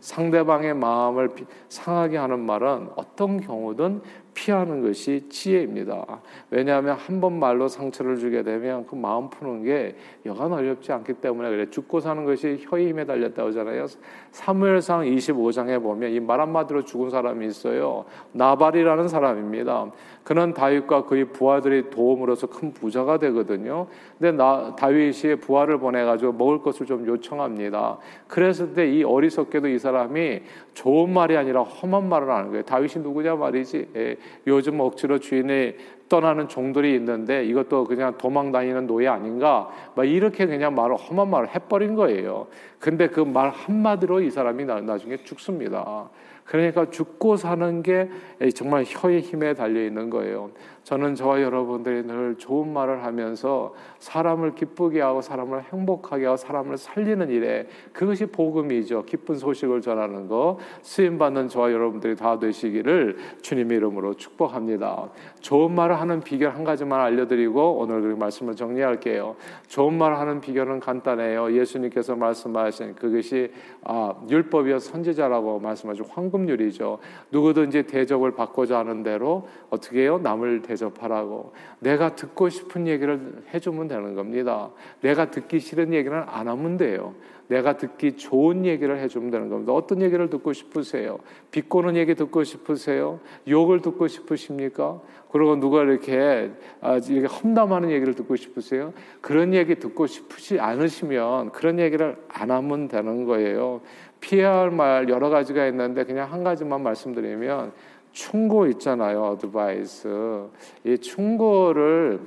상대방의 0.00 0.74
마음을 0.74 1.30
상하게 1.68 2.16
하는 2.16 2.40
말은 2.40 2.88
어떤 2.96 3.40
경우든 3.40 4.00
피하는 4.34 4.82
것이 4.82 5.26
지혜입니다. 5.28 6.04
왜냐하면 6.50 6.96
한 6.96 7.20
번 7.20 7.38
말로 7.38 7.68
상처를 7.68 8.18
주게 8.18 8.42
되면 8.42 8.84
그 8.86 8.94
마음 8.96 9.30
푸는 9.30 9.62
게 9.62 9.96
여간 10.26 10.52
어렵지 10.52 10.92
않기 10.92 11.14
때문에 11.14 11.48
그래 11.48 11.70
죽고 11.70 12.00
사는 12.00 12.24
것이 12.24 12.58
혀의 12.68 12.88
힘에 12.88 13.04
달렸다고 13.06 13.48
하잖아요. 13.50 13.86
사무엘상 14.32 15.02
25장에 15.04 15.80
보면 15.82 16.10
이 16.10 16.20
말 16.20 16.40
한마디로 16.40 16.84
죽은 16.84 17.10
사람이 17.10 17.46
있어요. 17.46 18.04
나발이라는 18.32 19.08
사람입니다. 19.08 19.90
그는 20.24 20.54
다윗과 20.54 21.04
그의 21.04 21.26
부하들이 21.26 21.90
도움으로서 21.90 22.46
큰 22.46 22.72
부자가 22.72 23.18
되거든요. 23.18 23.86
근데 24.18 24.32
나, 24.32 24.74
다윗이 24.74 25.36
부하를 25.42 25.78
보내가지고 25.78 26.32
먹을 26.32 26.62
것을 26.62 26.86
좀 26.86 27.06
요청합니다. 27.06 27.98
그랬을 28.26 28.72
때 28.72 28.84
이 28.88 29.04
어리석게도 29.04 29.68
이 29.68 29.78
사람이 29.78 30.40
좋은 30.72 31.10
말이 31.12 31.36
아니라 31.36 31.62
험한 31.62 32.08
말을 32.08 32.30
하는 32.30 32.48
거예요. 32.50 32.62
다윗이 32.64 33.02
누구냐 33.02 33.36
말이지. 33.36 33.88
예, 33.96 34.16
요즘 34.46 34.80
억지로 34.80 35.18
주인이 35.18 35.74
떠나는 36.08 36.48
종들이 36.48 36.94
있는데 36.94 37.44
이것도 37.44 37.84
그냥 37.84 38.16
도망 38.18 38.52
다니는 38.52 38.86
노예 38.86 39.08
아닌가? 39.08 39.68
막 39.94 40.04
이렇게 40.04 40.46
그냥 40.46 40.74
말을 40.74 40.96
험한 40.96 41.28
말을 41.30 41.54
해버린 41.54 41.94
거예요. 41.94 42.46
근데 42.78 43.08
그 43.08 43.20
말 43.24 43.50
한마디로 43.50 44.20
이 44.20 44.30
사람이 44.30 44.64
나중에 44.64 45.16
죽습니다. 45.18 46.08
그러니까 46.44 46.90
죽고 46.90 47.36
사는 47.36 47.82
게 47.82 48.08
정말 48.54 48.84
혀의 48.86 49.20
힘에 49.20 49.54
달려 49.54 49.84
있는 49.84 50.10
거예요. 50.10 50.50
저는 50.84 51.14
저와 51.14 51.40
여러분들이 51.40 52.06
늘 52.06 52.36
좋은 52.36 52.70
말을 52.70 53.04
하면서 53.04 53.74
사람을 54.00 54.54
기쁘게 54.54 55.00
하고 55.00 55.22
사람을 55.22 55.62
행복하게 55.72 56.26
하고 56.26 56.36
사람을 56.36 56.76
살리는 56.76 57.30
일에 57.30 57.66
그것이 57.94 58.26
복음이죠. 58.26 59.04
기쁜 59.06 59.36
소식을 59.36 59.80
전하는 59.80 60.28
거 60.28 60.58
쓰임 60.82 61.16
받는 61.16 61.48
저와 61.48 61.72
여러분들이 61.72 62.16
다 62.16 62.38
되시기를 62.38 63.16
주님의 63.40 63.78
이름으로 63.78 64.14
축복합니다. 64.14 65.08
좋은 65.40 65.74
말을 65.74 65.98
하는 65.98 66.20
비결 66.20 66.54
한 66.54 66.64
가지만 66.64 67.00
알려드리고 67.00 67.78
오늘 67.78 68.02
그 68.02 68.08
말씀을 68.08 68.54
정리할게요. 68.54 69.36
좋은 69.68 69.94
말을 69.94 70.18
하는 70.18 70.42
비결은 70.42 70.80
간단해요. 70.80 71.54
예수님께서 71.58 72.14
말씀하신 72.14 72.94
그것이 72.96 73.50
아, 73.84 74.12
율법이여 74.28 74.78
선지자라고 74.78 75.60
말씀하신 75.60 76.04
황금률이죠. 76.10 76.98
누구든지 77.30 77.84
대접을 77.84 78.32
받고자 78.32 78.80
하는 78.80 79.02
대로 79.02 79.48
어떻게 79.70 80.02
해요? 80.02 80.20
남을 80.22 80.60
대 80.60 80.73
대접하라고 80.74 81.52
내가 81.78 82.14
듣고 82.14 82.48
싶은 82.48 82.86
얘기를 82.86 83.42
해주면 83.52 83.88
되는 83.88 84.14
겁니다. 84.14 84.70
내가 85.00 85.30
듣기 85.30 85.60
싫은 85.60 85.92
얘기는 85.92 86.16
안 86.26 86.48
하면 86.48 86.76
돼요. 86.76 87.14
내가 87.46 87.76
듣기 87.76 88.16
좋은 88.16 88.64
얘기를 88.64 88.98
해주면 88.98 89.30
되는 89.30 89.48
겁니다. 89.48 89.72
어떤 89.72 90.00
얘기를 90.00 90.30
듣고 90.30 90.52
싶으세요? 90.52 91.18
비꼬는 91.50 91.96
얘기 91.96 92.14
듣고 92.14 92.42
싶으세요? 92.42 93.20
욕을 93.48 93.80
듣고 93.82 94.08
싶으십니까? 94.08 95.00
그리고 95.30 95.56
누가 95.56 95.82
이렇게 95.82 96.50
아, 96.80 96.96
이렇게 96.96 97.26
험담하는 97.26 97.90
얘기를 97.90 98.14
듣고 98.14 98.36
싶으세요? 98.36 98.92
그런 99.20 99.52
얘기 99.52 99.74
듣고 99.74 100.06
싶으시 100.06 100.58
않으시면 100.58 101.52
그런 101.52 101.78
얘기를 101.78 102.16
안 102.28 102.50
하면 102.50 102.88
되는 102.88 103.24
거예요. 103.24 103.80
피해야 104.20 104.60
할 104.60 104.70
말 104.70 105.08
여러 105.10 105.28
가지가 105.28 105.66
있는데 105.66 106.04
그냥 106.04 106.32
한 106.32 106.42
가지만 106.44 106.82
말씀드리면 106.82 107.72
충고 108.14 108.66
있잖아요, 108.68 109.22
어드바이스. 109.22 110.48
이 110.84 110.98
충고를 110.98 112.20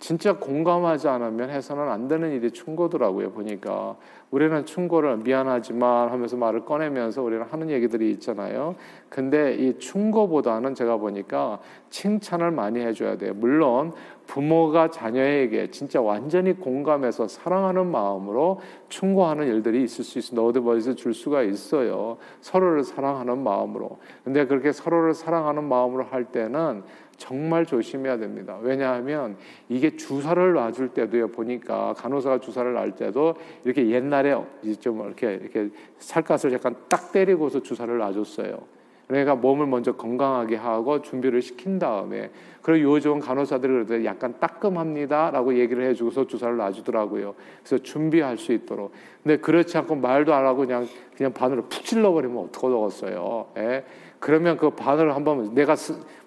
진짜 0.00 0.32
공감하지 0.34 1.08
않으면 1.08 1.50
해서는 1.50 1.88
안 1.88 2.08
되는 2.08 2.32
일이 2.32 2.50
충고더라고요, 2.50 3.30
보니까. 3.30 3.96
우리는 4.30 4.66
충고를 4.66 5.18
미안하지만 5.18 6.10
하면서 6.10 6.36
말을 6.36 6.64
꺼내면서 6.64 7.22
우리는 7.22 7.44
하는 7.44 7.70
얘기들이 7.70 8.10
있잖아요. 8.12 8.74
근데 9.08 9.54
이 9.54 9.78
충고보다는 9.78 10.74
제가 10.74 10.98
보니까 10.98 11.60
칭찬을 11.88 12.50
많이 12.50 12.80
해줘야 12.80 13.16
돼요. 13.16 13.32
물론 13.34 13.92
부모가 14.26 14.90
자녀에게 14.90 15.70
진짜 15.70 16.02
완전히 16.02 16.52
공감해서 16.52 17.26
사랑하는 17.26 17.86
마음으로 17.86 18.60
충고하는 18.90 19.46
일들이 19.46 19.82
있을 19.82 20.04
수 20.04 20.18
있습니다. 20.18 20.46
어드바이스 20.46 20.94
줄 20.96 21.14
수가 21.14 21.42
있어요. 21.42 22.18
서로를 22.42 22.84
사랑하는 22.84 23.42
마음으로. 23.42 23.98
근데 24.24 24.44
그렇게 24.46 24.72
서로를 24.72 25.14
사랑하는 25.14 25.64
마음으로 25.64 26.04
할 26.04 26.24
때는 26.24 26.82
정말 27.18 27.66
조심해야 27.66 28.16
됩니다. 28.16 28.58
왜냐하면 28.62 29.36
이게 29.68 29.96
주사를 29.96 30.52
놔줄 30.52 30.90
때도요 30.90 31.28
보니까 31.28 31.92
간호사가 31.94 32.40
주사를 32.40 32.72
놔 32.72 32.88
때도 32.94 33.34
이렇게 33.64 33.90
옛날에 33.90 34.34
좀 34.80 35.04
이렇게 35.04 35.34
이렇게 35.34 35.68
살갗을 35.98 36.52
약간 36.54 36.74
딱 36.88 37.12
때리고서 37.12 37.60
주사를 37.60 37.94
놔줬어요. 37.98 38.77
그러니까 39.08 39.34
몸을 39.34 39.66
먼저 39.66 39.92
건강하게 39.92 40.56
하고 40.56 41.00
준비를 41.00 41.40
시킨 41.40 41.78
다음에 41.78 42.30
그리고 42.60 42.94
요즘 42.94 43.18
간호사들이 43.18 43.72
그래도 43.72 44.04
약간 44.04 44.34
따끔합니다라고 44.38 45.58
얘기를 45.58 45.88
해주고서 45.88 46.26
주사를 46.26 46.56
놔주더라고요. 46.58 47.34
그래서 47.64 47.82
준비할 47.82 48.36
수 48.36 48.52
있도록. 48.52 48.92
근데 49.22 49.38
그렇지 49.38 49.78
않고 49.78 49.96
말도 49.96 50.34
안 50.34 50.44
하고 50.44 50.58
그냥 50.58 50.86
그냥 51.16 51.32
바늘을 51.32 51.62
푹 51.62 51.84
찔러버리면 51.84 52.36
어떡하겠어요. 52.44 53.46
예? 53.56 53.84
그러면 54.20 54.56
그 54.56 54.70
바늘을 54.70 55.14
한번 55.14 55.54
내가 55.54 55.76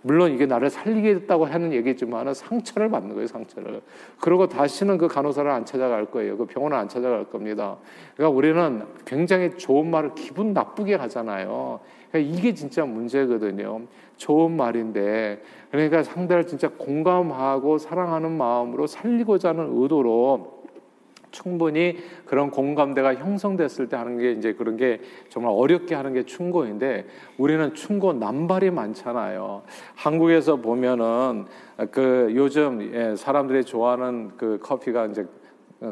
물론 0.02 0.32
이게 0.32 0.46
나를 0.46 0.70
살리겠다고 0.70 1.46
하는 1.46 1.74
얘기지만 1.74 2.34
상처를 2.34 2.90
받는 2.90 3.14
거예요, 3.14 3.28
상처를. 3.28 3.82
그리고 4.20 4.48
다시는 4.48 4.98
그 4.98 5.08
간호사를 5.08 5.50
안 5.50 5.66
찾아갈 5.66 6.06
거예요. 6.06 6.38
그 6.38 6.46
병원을 6.46 6.78
안 6.78 6.88
찾아갈 6.88 7.26
겁니다. 7.26 7.78
그러니까 8.16 8.36
우리는 8.36 8.84
굉장히 9.06 9.52
좋은 9.52 9.92
말을 9.92 10.16
기분 10.16 10.54
나쁘게 10.54 10.96
하잖아요. 10.96 11.82
그러니까 12.12 12.38
이게 12.38 12.54
진짜 12.54 12.86
문제거든요. 12.86 13.82
좋은 14.18 14.52
말인데 14.52 15.42
그러니까 15.72 16.04
상대를 16.04 16.46
진짜 16.46 16.70
공감하고 16.70 17.78
사랑하는 17.78 18.32
마음으로 18.32 18.86
살리고자 18.86 19.50
하는 19.50 19.82
의도로 19.82 20.62
충분히 21.32 21.98
그런 22.26 22.52
공감대가 22.52 23.16
형성됐을 23.16 23.88
때 23.88 23.96
하는 23.96 24.18
게 24.18 24.34
이제 24.34 24.54
그런 24.54 24.76
게 24.76 25.00
정말 25.30 25.54
어렵게 25.56 25.96
하는 25.96 26.14
게 26.14 26.24
충고인데 26.24 27.06
우리는 27.38 27.74
충고 27.74 28.12
남발이 28.14 28.70
많잖아요. 28.72 29.64
한국에서 29.96 30.58
보면은 30.58 31.46
그 31.92 32.34
요즘 32.36 32.92
예, 32.94 33.16
사람들이 33.16 33.64
좋아하는 33.64 34.32
그 34.38 34.60
커피가 34.62 35.06
이제 35.08 35.26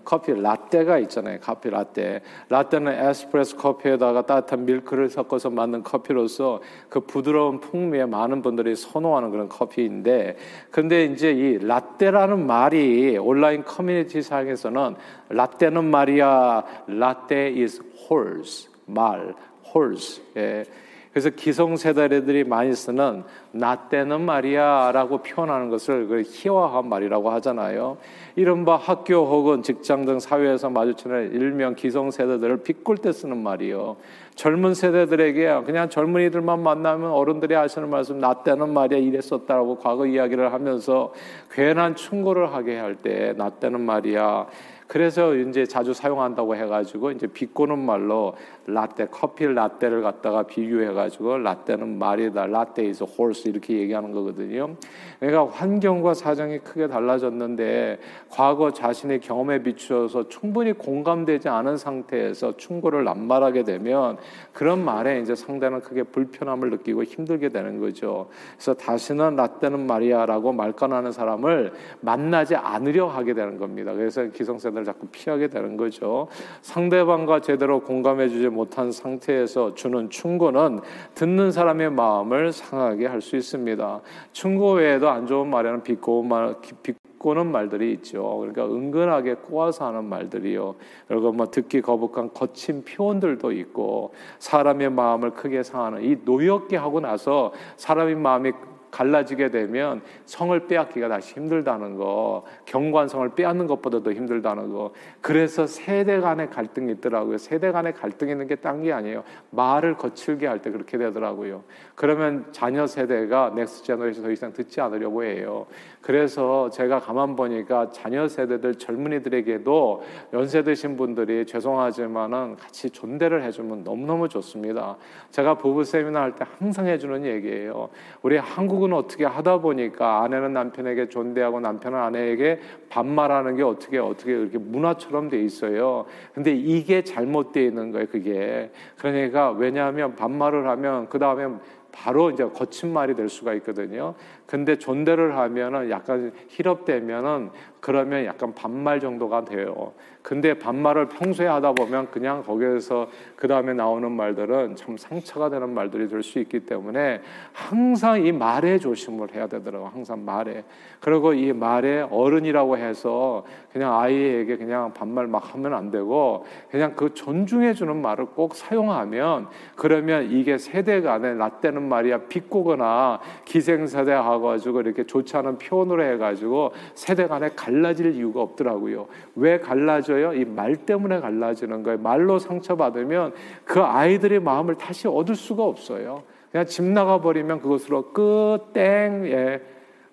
커피 0.05 0.34
라떼가 0.34 1.00
있잖아요. 1.00 1.39
커피 1.41 1.69
라떼. 1.69 2.22
라떼는 2.50 2.91
에스프레소 3.10 3.58
커피에다가 3.58 4.25
따뜻한 4.25 4.65
밀크를 4.65 5.10
섞어서 5.10 5.50
만든 5.50 5.81
커피로서 5.81 6.62
그 6.89 7.00
부드러운 7.00 7.60
풍미에 7.60 8.05
많은 8.05 8.43
분들이 8.43 8.75
선호하는 8.75 9.31
그런 9.31 9.50
커피인데 9.50 10.38
근데 10.69 11.05
이제 11.05 11.31
이 11.31 11.58
라떼라는 11.58 12.46
말이 12.46 13.17
온라인 13.17 13.63
커뮤니티 13.63 14.22
상에서는 14.22 14.96
라떼는 15.29 15.86
말이야 15.86 16.63
라떼 16.88 17.60
is 17.60 17.81
horse 18.10 18.69
말 18.86 19.34
horse 19.75 20.24
예. 20.38 20.65
그래서 21.12 21.32
기성세대들이 21.32 22.44
많이 22.44 22.74
쓰는 22.74 23.24
나 23.51 23.75
때는 23.75 24.22
말이야 24.22 24.92
라고 24.94 25.18
표현하는 25.20 25.70
것을 25.70 26.08
그 26.08 26.22
희화한 26.22 26.88
말이라고 26.88 27.32
하잖아요. 27.32 27.98
이른바 28.36 28.75
학교 28.75 29.16
혹은 29.25 29.63
직장 29.63 30.06
등 30.06 30.20
사회에서 30.20 30.70
마주치는 30.70 31.32
일명 31.34 31.74
기성세대들을 31.74 32.58
비꼴 32.58 32.98
때 32.98 33.12
쓰는 33.12 33.38
말이요. 33.38 33.98
젊은 34.36 34.74
세대들에게 34.75 35.63
그냥 35.66 35.89
젊은이들만 35.89 36.62
만나면 36.62 37.12
어른들이 37.12 37.56
하시는 37.56 37.89
말씀 37.89 38.20
나 38.20 38.36
때는 38.44 38.70
말이야 38.72 39.00
이랬었다라고 39.00 39.80
과거 39.80 40.06
이야기를 40.06 40.54
하면서 40.54 41.12
괜한 41.51 41.96
충고를 41.96 42.54
하게 42.54 42.78
할 42.78 42.96
때 43.01 43.34
나 43.36 43.50
때는 43.50 43.82
말이야 43.82 44.46
그래서 44.89 45.36
이제 45.36 45.67
자주 45.67 45.93
사용한다고 45.93 46.55
해가지고 46.55 47.12
이제 47.12 47.27
비꼬는 47.27 47.77
말로 47.77 48.34
라떼 48.65 49.10
커피 49.12 49.46
라떼를 49.46 50.01
갖다가 50.01 50.41
비교해가지고 50.43 51.38
라떼는 51.38 52.00
말이다 52.00 52.48
라떼 52.48 52.88
is 52.88 53.03
horse 53.03 53.51
이렇게 53.51 53.77
얘기하는 53.77 54.12
거거든요. 54.12 54.75
그러니까 55.19 55.46
환경과 55.55 56.15
사정이 56.15 56.60
크게 56.60 56.88
달라졌는데 56.88 58.00
과거 58.31 58.72
자신의 58.72 59.19
경험에 59.19 59.62
비추어서 59.62 60.27
충분히 60.27 60.74
공감되지 60.74 61.50
않은 61.50 61.77
상태에서 61.77 62.58
충고를 62.58 63.03
낱말하게 63.03 63.65
되면 63.65 64.17
그런 64.53 64.84
말에 64.84 65.19
이제 65.19 65.36
상대는 65.36 65.81
크게 65.81 66.01
불편함을 66.01 66.72
느끼고 66.72 67.03
힘들게 67.03 67.50
되는 67.50 67.79
거죠. 67.79 68.29
그래서 68.55 68.74
다시는 68.74 69.36
라떼는 69.36 69.86
말이야라고 69.86 70.51
말권하는 70.51 71.12
사람을 71.12 71.74
만나지 72.01 72.55
않으려 72.55 73.05
하게 73.05 73.36
되는 73.36 73.60
겁니다. 73.60 73.93
그래서 73.93 74.25
기성세대 74.31 74.79
시간을 74.80 74.86
자꾸 74.86 75.08
피하게 75.08 75.48
되는 75.48 75.78
거죠. 75.78 76.28
상대방과 76.62 77.42
제대로 77.42 77.82
공감해 77.82 78.30
주지 78.30 78.48
못한 78.50 78.92
상태에서 78.92 79.76
주는 79.76 80.10
충고는 80.10 80.80
듣는 81.16 81.52
사람의 81.52 81.92
마음을 81.92 82.52
상하게 82.52 83.06
할 83.06 83.20
수 83.20 83.36
있습니다. 83.36 84.00
충고 84.32 84.74
외에도 84.74 85.10
안 85.10 85.28
좋은 85.28 85.50
말에는 85.50 85.84
비꼬는 85.84 86.30
말, 86.30 86.56
비 86.82 86.94
꼬는 87.18 87.52
말들이 87.52 87.92
있죠. 87.96 88.38
그러니까 88.38 88.66
은근하게 88.66 89.36
꼬아서 89.36 89.88
하는 89.88 90.06
말들이요. 90.06 90.76
그리고 91.10 91.34
뭐 91.34 91.48
듣기 91.52 91.82
거북한 91.82 92.34
거친 92.34 92.86
표현들도 92.86 93.52
있고 93.52 94.14
사람의 94.40 94.92
마음을 94.92 95.32
크게 95.32 95.64
상하는 95.64 96.02
이 96.06 96.16
노엽게 96.24 96.78
하고 96.78 97.02
나서 97.02 97.52
사람의 97.76 98.16
마음이 98.16 98.54
갈라지게 98.91 99.50
되면 99.51 100.01
성을 100.25 100.58
빼앗기가 100.67 101.08
다시 101.08 101.34
힘들다는 101.36 101.96
거, 101.98 102.43
견고한 102.66 103.01
성을 103.01 103.30
빼앗는 103.36 103.67
것보다 103.67 104.01
더 104.03 104.12
힘들다는 104.12 104.72
거. 104.72 104.91
그래서 105.22 105.67
세대 105.67 106.19
간의 106.19 106.50
갈등이 106.50 106.91
있더라고요. 106.93 107.38
세대 107.38 107.72
간의 107.72 107.93
갈등이 107.93 108.31
있는 108.31 108.48
게 108.48 108.55
딴 108.55 108.81
게 108.81 108.91
아니에요. 108.93 109.24
말을 109.51 109.96
거칠게 109.96 110.48
할 110.48 110.60
때 110.62 110.72
그렇게 110.72 110.98
되더라고요. 110.98 111.63
그러면 111.96 112.46
자녀 112.51 112.86
세대가 112.88 113.51
next 113.56 113.86
generation 113.86 114.24
더 114.24 114.31
이상 114.31 114.53
듣지 114.53 114.81
않으려고 114.81 115.24
해요. 115.24 115.65
그래서 116.01 116.69
제가 116.69 117.00
가만 117.00 117.36
보니까 117.36 117.89
자녀 117.91 118.27
세대들 118.27 118.75
젊은이들에게도 118.75 120.03
연세 120.34 120.63
드신 120.63 120.98
분들이 120.98 121.46
죄송하지만은 121.46 122.55
같이 122.58 122.89
존대를 122.89 123.43
해주면 123.43 123.84
너무너무 123.84 124.27
좋습니다. 124.29 124.98
제가 125.31 125.55
부부 125.58 125.84
세미나 125.84 126.22
할 126.22 126.36
때 126.36 126.46
항상 126.60 126.88
해주는 126.88 127.25
얘기예요. 127.25 127.89
우리 128.22 128.38
한국 128.38 128.79
은 128.84 128.94
어떻게 128.94 129.26
하다 129.26 129.60
보니까 129.60 130.24
아내는 130.24 130.54
남편에게 130.54 131.10
존대하고 131.10 131.60
남편은 131.60 131.98
아내에게 131.98 132.60
반말하는 132.90 133.56
게 133.56 133.64
어떻게 133.64 133.98
어떻게 133.98 134.32
이렇게 134.32 134.58
문화처럼 134.58 135.30
돼 135.30 135.42
있어요. 135.42 136.06
근데 136.34 136.54
이게 136.54 137.04
잘못되어 137.04 137.64
있는 137.64 137.92
거예요. 137.92 138.08
그게 138.08 138.72
그러니까 138.98 139.52
왜냐하면 139.52 140.16
반말을 140.16 140.68
하면 140.68 141.10
그 141.10 141.20
다음에 141.20 141.48
바로 141.92 142.30
이제 142.30 142.46
거친 142.46 142.94
말이 142.94 143.16
될 143.16 143.30
수가 143.30 143.54
있거든요. 143.56 144.14
근데 144.46 144.78
존대를 144.78 145.38
하면은 145.38 145.90
약간 145.90 146.32
희럽되면은 146.48 147.50
그러면 147.80 148.26
약간 148.26 148.54
반말 148.54 149.00
정도가 149.00 149.46
돼요. 149.46 149.94
근데 150.22 150.54
반말을 150.54 151.08
평소에 151.08 151.48
하다 151.48 151.72
보면 151.72 152.12
그냥 152.12 152.44
거기에서 152.44 153.08
그 153.38 153.48
다음에 153.48 153.74
나오는 153.74 154.12
말들은 154.12 154.76
참 154.76 154.98
상처가 154.98 155.50
되는 155.50 155.74
말들이 155.74 156.08
될 156.08 156.20
수 156.22 156.40
있기 156.40 156.60
때문에 156.60 157.22
항상 157.54 158.26
이 158.26 158.32
말에 158.34 158.78
조심을 158.78 159.34
해야 159.34 159.48
되더라고. 159.48 159.88
항상 159.88 160.26
말에. 160.26 160.65
그리고 161.00 161.34
이 161.34 161.54
말에 161.54 162.02
어른이라고 162.02 162.78
해서 162.78 163.46
그냥 163.72 163.98
아이에게 163.98 164.58
그냥 164.58 164.94
반말 164.94 165.28
막 165.28 165.54
하면 165.54 165.74
안 165.74 165.89
되고 165.89 166.46
그냥 166.70 166.94
그 166.96 167.13
존중해 167.13 167.74
주는 167.74 167.96
말을 167.96 168.26
꼭 168.36 168.56
사용하면 168.56 169.48
그러면 169.76 170.30
이게 170.30 170.58
세대 170.58 171.00
간에 171.02 171.34
라떼는 171.36 171.82
말이야 171.82 172.24
비꼬거나 172.28 173.22
기생세대 173.46 174.12
하가지고 174.12 174.82
이렇게 174.82 175.06
좋지 175.06 175.38
않은 175.38 175.58
표현으로 175.58 176.04
해가지고 176.04 176.74
세대 176.94 177.28
간에 177.28 177.50
갈 177.56 177.68
라질 177.69 178.15
이유가 178.15 178.41
없더라고요. 178.41 179.08
왜 179.36 179.60
갈라져요? 179.60 180.34
이 180.34 180.45
말 180.45 180.75
때문에 180.75 181.19
갈라지는 181.19 181.84
거예요. 181.84 181.99
말로 181.99 182.39
상처받으면 182.39 183.34
그 183.65 183.82
아이들의 183.82 184.39
마음을 184.41 184.75
다시 184.75 185.08
얻을 185.08 185.36
수가 185.36 185.63
없어요. 185.63 186.23
그냥 186.51 186.65
집 186.65 186.84
나가 186.84 187.21
버리면 187.21 187.62
그것으로 187.62 188.12
끝 188.12 188.73
땡 188.73 189.25
예. 189.27 189.62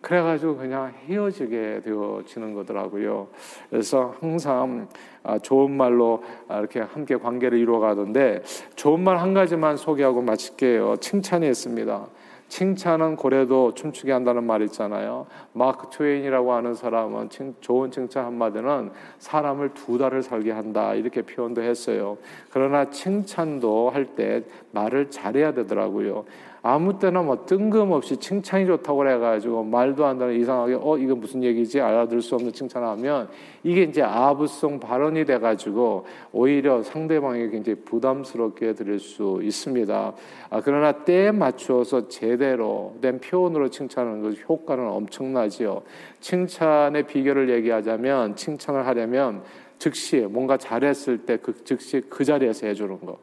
그래가지고 0.02 0.56
그냥 0.58 0.92
헤어지게 1.08 1.80
되어지는 1.84 2.54
거더라고요. 2.54 3.26
그래서 3.70 4.14
항상 4.20 4.86
아, 5.24 5.36
좋은 5.38 5.72
말로 5.72 6.22
이렇게 6.48 6.78
함께 6.80 7.16
관계를 7.16 7.58
이루어가던데 7.58 8.42
좋은 8.76 9.00
말 9.00 9.16
한 9.16 9.34
가지만 9.34 9.76
소개하고 9.76 10.22
마칠게요. 10.22 10.96
칭찬이 10.98 11.48
있습니다. 11.48 12.06
칭찬은 12.48 13.16
고래도 13.16 13.74
춤추게 13.74 14.12
한다는 14.12 14.44
말 14.44 14.62
있잖아요. 14.62 15.26
마크 15.52 15.88
트웨인이라고 15.90 16.52
하는 16.52 16.74
사람은 16.74 17.28
칭, 17.28 17.54
좋은 17.61 17.90
칭찬 17.90 18.24
한마디는 18.24 18.92
사람을 19.18 19.74
두 19.74 19.98
달을 19.98 20.22
살게 20.22 20.52
한다 20.52 20.94
이렇게 20.94 21.22
표현도 21.22 21.62
했어요. 21.62 22.18
그러나 22.50 22.88
칭찬도 22.90 23.90
할 23.90 24.06
때 24.16 24.44
말을 24.70 25.11
잘해야 25.11 25.52
되더라고요. 25.52 26.24
아무 26.68 26.98
때나 26.98 27.22
뭐 27.22 27.46
뜬금없이 27.46 28.16
칭찬이 28.16 28.66
좋다고 28.66 29.09
해가지고 29.09 29.62
말도 29.62 30.05
안 30.05 30.18
되는 30.18 30.35
이상하게 30.35 30.76
어 30.81 30.98
이거 30.98 31.14
무슨 31.14 31.44
얘기지 31.44 31.81
알아들 31.81 32.20
수 32.20 32.35
없는 32.35 32.52
칭찬하면 32.52 33.29
이게 33.62 33.83
이제 33.85 34.02
아부성 34.02 34.81
발언이 34.81 35.26
돼가지고 35.26 36.07
오히려 36.33 36.83
상대방에게 36.83 37.50
굉장히 37.50 37.79
부담스럽게 37.85 38.72
들릴 38.72 38.98
수 38.98 39.38
있습니다. 39.44 40.12
아, 40.50 40.61
그러나 40.64 40.90
때에 40.90 41.31
맞추어서 41.31 42.09
제대로 42.09 42.96
된 43.00 43.20
표현으로 43.20 43.68
칭찬하는 43.70 44.22
것 44.22 44.37
효과는 44.48 44.88
엄청나지요. 44.88 45.83
칭찬의 46.18 47.05
비결을 47.05 47.48
얘기하자면 47.48 48.35
칭찬을 48.35 48.85
하려면 48.88 49.44
즉시 49.79 50.16
뭔가 50.16 50.57
잘했을 50.57 51.18
때 51.18 51.37
그 51.37 51.62
즉시 51.62 52.02
그 52.09 52.24
자리에서 52.24 52.66
해주는 52.66 52.98
거. 53.07 53.20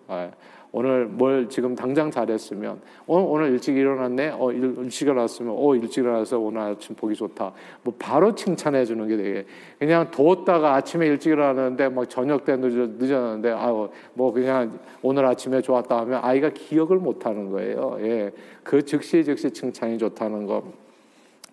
아, 0.73 0.75
오늘 0.75 1.05
뭘 1.05 1.47
지금 1.49 1.75
당장 1.75 2.09
잘했으면 2.09 2.81
어, 3.05 3.17
오늘 3.19 3.51
일찍 3.51 3.77
일어났네. 3.77 4.33
어, 4.37 4.51
일 4.51 4.89
찍 4.89 5.07
일어났으면 5.07 5.53
어, 5.55 5.75
일찍 5.75 6.01
일어나서 6.03 6.39
오늘 6.39 6.61
아침 6.61 6.95
보기 6.95 7.15
좋다. 7.15 7.53
뭐 7.83 7.93
바로 7.99 8.33
칭찬해 8.33 8.83
주는 8.85 9.07
게 9.07 9.15
되게 9.15 9.45
그냥 9.77 10.09
뒀다가 10.09 10.73
아침에 10.75 11.05
일찍 11.07 11.31
일어나는데 11.31 11.89
막 11.89 12.09
저녁 12.09 12.43
때 12.43 12.55
늦어, 12.57 12.87
늦었는데 12.97 13.51
아뭐 13.51 14.33
그냥 14.33 14.79
오늘 15.01 15.25
아침에 15.25 15.61
좋았다 15.61 15.99
하면 15.99 16.19
아이가 16.23 16.49
기억을 16.49 16.97
못 16.97 17.25
하는 17.25 17.51
거예요. 17.51 17.97
예. 18.01 18.31
그 18.63 18.83
즉시 18.83 19.23
즉시 19.23 19.51
칭찬이 19.51 19.97
좋다는 19.97 20.47
거. 20.47 20.63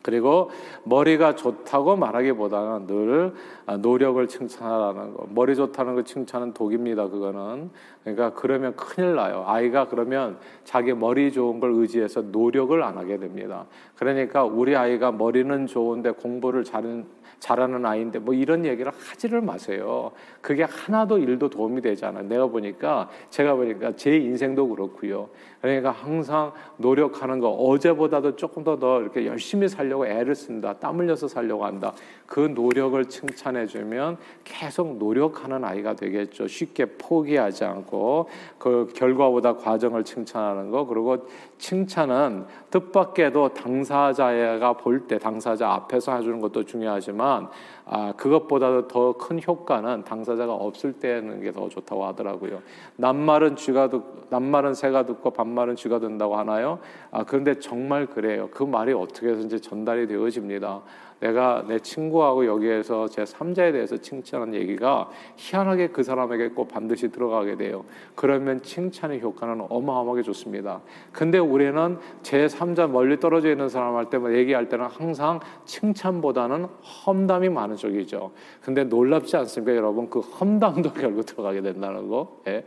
그리고 0.03 0.51
머리가 0.85 1.35
좋다고 1.35 1.97
말하기보다는 1.97 2.87
늘 2.87 3.35
노력을 3.81 4.27
칭찬하라는 4.27 5.15
거. 5.15 5.27
머리 5.31 5.55
좋다는 5.55 5.95
거 5.95 6.03
칭찬은 6.03 6.55
독입니다. 6.55 7.09
그거는 7.09 7.71
그러니까 8.03 8.33
그러면 8.35 8.75
큰일 8.77 9.15
나요. 9.15 9.45
아이가 9.47 9.89
그러면 9.89 10.39
자기 10.65 10.95
머리 10.95 11.31
좋은 11.33 11.61
걸 11.61 11.73
의지해서 11.75 12.23
노력을 12.23 12.83
안 12.83 12.97
하게 12.97 13.19
됩니다. 13.19 13.67
그러니까 13.97 14.45
우리 14.45 14.75
아이가 14.75 15.13
머리는 15.13 15.67
좋은데 15.67 16.13
공부를 16.13 16.65
잘은 16.65 17.21
잘하는 17.41 17.87
아이인데 17.87 18.19
뭐 18.19 18.35
이런 18.35 18.65
얘기를 18.67 18.93
하지를 18.93 19.41
마세요. 19.41 20.13
그게 20.41 20.63
하나도 20.63 21.19
일도 21.19 21.49
도움이 21.49 21.81
되지 21.81 22.05
않아요. 22.05 22.29
내가 22.29 22.47
보니까 22.47 23.09
제가 23.31 23.55
보니까 23.55 23.97
제 23.97 24.17
인생도 24.17 24.69
그렇고요. 24.69 25.31
그러니까 25.61 25.91
항상 25.91 26.53
노력하는 26.79 27.39
거 27.39 27.51
어제보다도 27.51 28.37
조금 28.37 28.65
더 28.65 28.79
더 28.79 29.01
이렇게 29.03 29.27
열심히 29.27 29.69
살려고 29.69 30.07
애를 30.07 30.35
쓴다. 30.35 30.73
땀 30.75 30.99
흘려서 30.99 31.29
살려고 31.29 31.65
한다. 31.67 31.93
그 32.27 32.41
노력을 32.41 33.05
칭찬해 33.05 33.67
주면 33.67 34.17
계속 34.45 34.97
노력하는 34.97 35.65
아이가 35.65 35.95
되겠죠. 35.95 36.47
쉽게 36.47 36.87
포기하지 36.97 37.65
않고 37.65 38.29
그 38.59 38.91
결과보다 38.95 39.57
과정을 39.57 40.05
칭찬하는 40.05 40.71
거 40.71 40.87
그리고 40.87 41.27
칭찬은 41.59 42.47
뜻밖에도 42.71 43.49
당사자가 43.53 44.75
볼 44.75 45.07
때 45.09 45.19
당사자 45.19 45.69
앞에서 45.73 46.17
해주는 46.17 46.41
것도 46.41 46.65
중요하지만 46.65 47.49
아, 47.87 48.13
그것보다도 48.17 48.87
더 48.89 49.13
큰 49.19 49.41
효과는 49.45 50.05
당사자가 50.05 50.55
없을 50.55 50.93
때는 50.93 51.41
게 51.43 51.51
더 51.51 51.69
좋다고 51.69 52.05
하더라고요. 52.07 52.61
낱말은 52.97 53.57
쥐가 53.57 53.89
듣, 53.91 54.03
낱말은 54.31 54.75
새가 54.75 55.05
듣고 55.07 55.31
반말은 55.51 55.77
쥐가 55.77 55.99
듣는다고 55.99 56.37
하나요? 56.37 56.79
아, 57.11 57.25
그런데 57.25 57.59
정말 57.59 58.07
그래요. 58.07 58.49
그 58.51 58.63
말이 58.63 58.93
어떻게 58.93 59.29
해서든지 59.29 59.61
전달이 59.61 60.07
되어집니다. 60.07 60.83
내가 61.21 61.65
내 61.69 61.79
친구하고 61.79 62.47
여기에서 62.47 63.07
제 63.07 63.25
3자에 63.25 63.73
대해서 63.73 63.99
칭찬하는 63.99 64.55
얘기가 64.55 65.11
희한하게 65.37 65.89
그 65.89 66.03
사람에게 66.03 66.49
꼭 66.51 66.69
반드시 66.69 67.11
들어가게 67.11 67.57
돼요. 67.57 67.85
그러면 68.15 68.63
칭찬의 68.63 69.21
효과는 69.21 69.67
어마어마하게 69.69 70.23
좋습니다. 70.23 70.81
근데 71.13 71.39
우리는 71.39 71.99
제 72.23 72.47
3자 72.47 72.89
멀리 72.89 73.21
떨어져 73.21 73.51
있는 73.51 73.69
사람 73.69 73.97
할 73.97 74.09
때만 74.09 74.35
얘기할 74.35 74.71
때는 74.71 74.87
항상 74.87 75.41
칭찬보다는 75.67 76.65
험담이 76.65 77.51
많은 77.51 77.77
쪽이죠. 77.77 78.31
근데 78.63 78.85
놀랍지 78.85 79.37
않습니까, 79.37 79.77
여러분? 79.77 80.09
그 80.09 80.21
험담도 80.21 80.95
결국 80.95 81.27
들어가게 81.27 81.61
된다는 81.61 82.09
거. 82.09 82.41
예. 82.47 82.65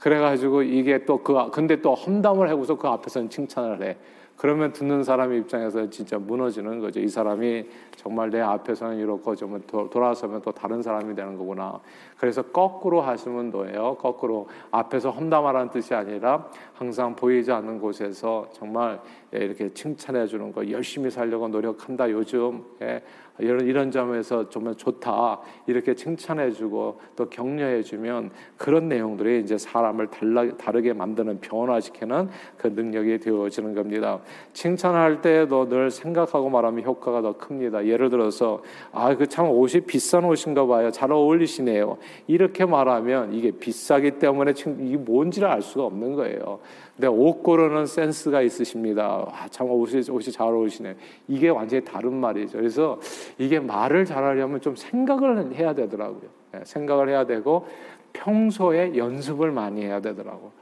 그래가지고 0.00 0.62
이게 0.62 1.04
또 1.04 1.22
그, 1.22 1.50
근데 1.50 1.80
또 1.80 1.94
험담을 1.94 2.48
하고서 2.48 2.76
그 2.76 2.88
앞에서는 2.88 3.30
칭찬을 3.30 3.82
해. 3.82 3.96
그러면 4.40 4.72
듣는 4.72 5.04
사람 5.04 5.34
입장에서 5.34 5.90
진짜 5.90 6.18
무너지는 6.18 6.80
거죠. 6.80 6.98
이 6.98 7.08
사람이 7.08 7.66
정말 7.96 8.30
내 8.30 8.40
앞에서는 8.40 8.96
이렇고 8.98 9.36
좀 9.36 9.60
돌아서면 9.90 10.40
또 10.40 10.50
다른 10.50 10.80
사람이 10.80 11.14
되는 11.14 11.36
거구나. 11.36 11.78
그래서 12.16 12.40
거꾸로 12.40 13.02
하시면 13.02 13.50
돼요. 13.50 13.98
거꾸로 14.00 14.48
앞에서 14.70 15.10
험담하라는 15.10 15.68
뜻이 15.68 15.94
아니라 15.94 16.48
항상 16.72 17.14
보이지 17.14 17.52
않는 17.52 17.80
곳에서 17.80 18.48
정말 18.54 18.98
이렇게 19.30 19.74
칭찬해 19.74 20.26
주는 20.26 20.50
거 20.52 20.70
열심히 20.70 21.10
살려고 21.10 21.46
노력한다. 21.48 22.10
요즘 22.10 22.64
예. 22.80 23.02
이런 23.40 23.66
이런 23.66 23.90
점에서 23.90 24.48
정말 24.50 24.74
좋다 24.74 25.40
이렇게 25.66 25.94
칭찬해주고 25.94 27.00
또 27.16 27.28
격려해주면 27.30 28.30
그런 28.56 28.88
내용들이 28.88 29.40
이제 29.40 29.56
사람을 29.56 30.08
달라, 30.08 30.48
다르게 30.56 30.92
만드는 30.92 31.40
변화시키는 31.40 32.28
그 32.56 32.68
능력이 32.68 33.18
되어지는 33.18 33.74
겁니다. 33.74 34.20
칭찬할 34.52 35.22
때도 35.22 35.68
늘 35.68 35.90
생각하고 35.90 36.50
말하면 36.50 36.84
효과가 36.84 37.22
더 37.22 37.32
큽니다. 37.36 37.86
예를 37.86 38.10
들어서 38.10 38.62
아 38.92 39.14
그 39.14 39.26
참 39.30 39.48
옷이 39.48 39.82
비싼 39.82 40.24
옷인가 40.24 40.66
봐요. 40.66 40.90
잘 40.90 41.12
어울리시네요. 41.12 41.98
이렇게 42.26 42.64
말하면 42.64 43.32
이게 43.32 43.50
비싸기 43.50 44.18
때문에 44.18 44.52
이게 44.80 44.96
뭔지를 44.96 45.48
알 45.48 45.62
수가 45.62 45.84
없는 45.84 46.14
거예요. 46.14 46.58
근데 47.00 47.06
옷 47.06 47.42
고르는 47.42 47.86
센스가 47.86 48.42
있으십니다. 48.42 49.26
아, 49.32 49.48
참 49.48 49.70
옷이, 49.70 50.02
옷이 50.10 50.24
잘 50.30 50.48
어울리시네. 50.48 50.96
이게 51.28 51.48
완전히 51.48 51.82
다른 51.82 52.12
말이죠. 52.12 52.58
그래서 52.58 53.00
이게 53.38 53.58
말을 53.58 54.04
잘하려면 54.04 54.60
좀 54.60 54.76
생각을 54.76 55.54
해야 55.54 55.72
되더라고요. 55.72 56.28
네, 56.52 56.60
생각을 56.62 57.08
해야 57.08 57.24
되고 57.24 57.66
평소에 58.12 58.98
연습을 58.98 59.50
많이 59.50 59.82
해야 59.82 60.02
되더라고. 60.02 60.52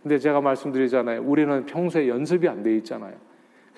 근데 0.00 0.20
제가 0.20 0.40
말씀드리잖아요. 0.40 1.22
우리는 1.24 1.66
평소에 1.66 2.06
연습이 2.06 2.46
안 2.46 2.62
돼 2.62 2.76
있잖아요. 2.76 3.14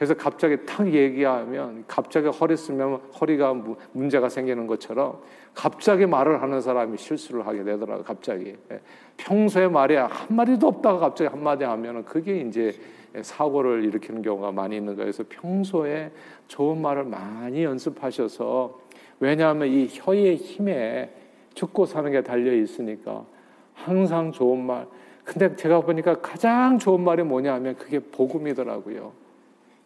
그래서 0.02 0.14
갑자기 0.14 0.56
탁 0.66 0.92
얘기하면 0.92 1.84
갑자기 1.86 2.26
허리 2.26 2.56
쓰면 2.56 2.96
허리가 3.20 3.54
문제가 3.92 4.28
생기는 4.28 4.66
것처럼 4.66 5.20
갑자기 5.54 6.06
말을 6.06 6.42
하는 6.42 6.60
사람이 6.60 6.98
실수를 6.98 7.46
하게 7.46 7.62
되더라고요. 7.62 8.02
갑자기. 8.02 8.56
예. 8.72 8.80
평소에 9.16 9.68
말이 9.68 9.94
한 9.94 10.10
마디도 10.30 10.66
없다가 10.66 10.98
갑자기 10.98 11.30
한 11.30 11.40
마디 11.40 11.62
하면은 11.62 12.04
그게 12.04 12.40
이제 12.40 12.74
사고를 13.20 13.84
일으키는 13.84 14.22
경우가 14.22 14.50
많이 14.50 14.74
있는 14.74 14.96
거예요. 14.96 15.12
그래서 15.12 15.22
평소에 15.28 16.10
좋은 16.48 16.82
말을 16.82 17.04
많이 17.04 17.62
연습하셔서 17.62 18.80
왜냐하면 19.20 19.68
이 19.68 19.86
혀의 19.88 20.34
힘에 20.34 21.14
죽고 21.54 21.86
사는 21.86 22.10
게 22.10 22.24
달려 22.24 22.52
있으니까 22.52 23.24
항상 23.72 24.32
좋은 24.32 24.66
말. 24.66 24.84
근데 25.22 25.54
제가 25.54 25.82
보니까 25.82 26.20
가장 26.20 26.80
좋은 26.80 27.04
말이 27.04 27.22
뭐냐 27.22 27.54
하면 27.54 27.76
그게 27.76 28.00
복음이더라고요. 28.00 29.21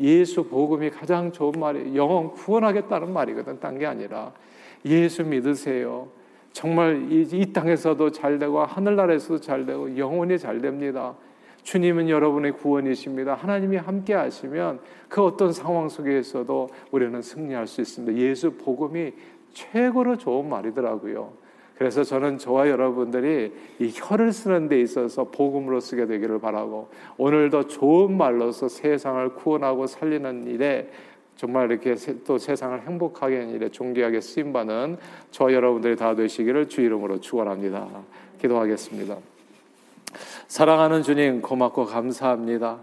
예수 0.01 0.45
복음이 0.45 0.91
가장 0.91 1.33
좋은 1.33 1.59
말이 1.59 1.97
영원 1.97 2.33
구원하겠다는 2.33 3.13
말이거든. 3.13 3.61
딴 3.61 3.79
게 3.79 3.87
아니라 3.87 4.33
예수 4.85 5.25
믿으세요. 5.25 6.09
정말 6.53 7.11
이, 7.11 7.23
이 7.33 7.53
땅에서도 7.53 8.11
잘 8.13 8.39
되고 8.39 8.61
하늘나라에서도 8.65 9.41
잘 9.41 9.67
되고 9.67 9.97
영원히 9.99 10.39
잘 10.39 10.61
됩니다. 10.61 11.15
주님은 11.63 12.09
여러분의 12.09 12.53
구원이십니다. 12.53 13.35
하나님이 13.35 13.77
함께 13.77 14.15
하시면 14.15 14.81
그 15.09 15.25
어떤 15.25 15.53
상황 15.53 15.89
속에서도 15.89 16.69
우리는 16.93 17.21
승리할 17.21 17.67
수 17.67 17.81
있습니다. 17.81 18.17
예수 18.19 18.53
복음이 18.53 19.13
최고로 19.53 20.17
좋은 20.17 20.49
말이더라고요. 20.49 21.33
그래서 21.79 22.03
저는 22.03 22.39
저와 22.39 22.69
여러분들이 22.69 23.53
이 23.79 23.93
혀를 23.95 24.33
쓰는 24.33 24.69
데 24.69 24.81
있어서 24.81 25.25
복음으로 25.25 25.81
쓰게 25.81 26.07
되기를 26.07 26.41
바라고 26.41 26.89
오늘도 27.19 27.69
좋은 27.69 28.17
말로서 28.17 28.69
세상을 28.69 29.35
구원하고 29.35 29.87
살리는 29.87 30.47
일에 30.47 30.91
정말 31.37 31.71
이렇게 31.71 31.95
또 32.27 32.39
세상을 32.39 32.81
행복하게 32.81 33.41
하는 33.41 33.55
일에 33.55 33.69
존귀하게 33.69 34.23
쓰임 34.23 34.55
받는 34.55 34.97
저 35.31 35.53
여러분들이 35.53 35.97
다 35.97 36.15
되시기를 36.15 36.71
주 36.71 36.81
이름으로 36.81 37.21
축원합니다. 37.21 37.87
기도하겠습니다. 38.41 39.17
사랑하는 40.49 41.03
주님 41.03 41.43
고맙고 41.43 41.85
감사합니다. 41.85 42.79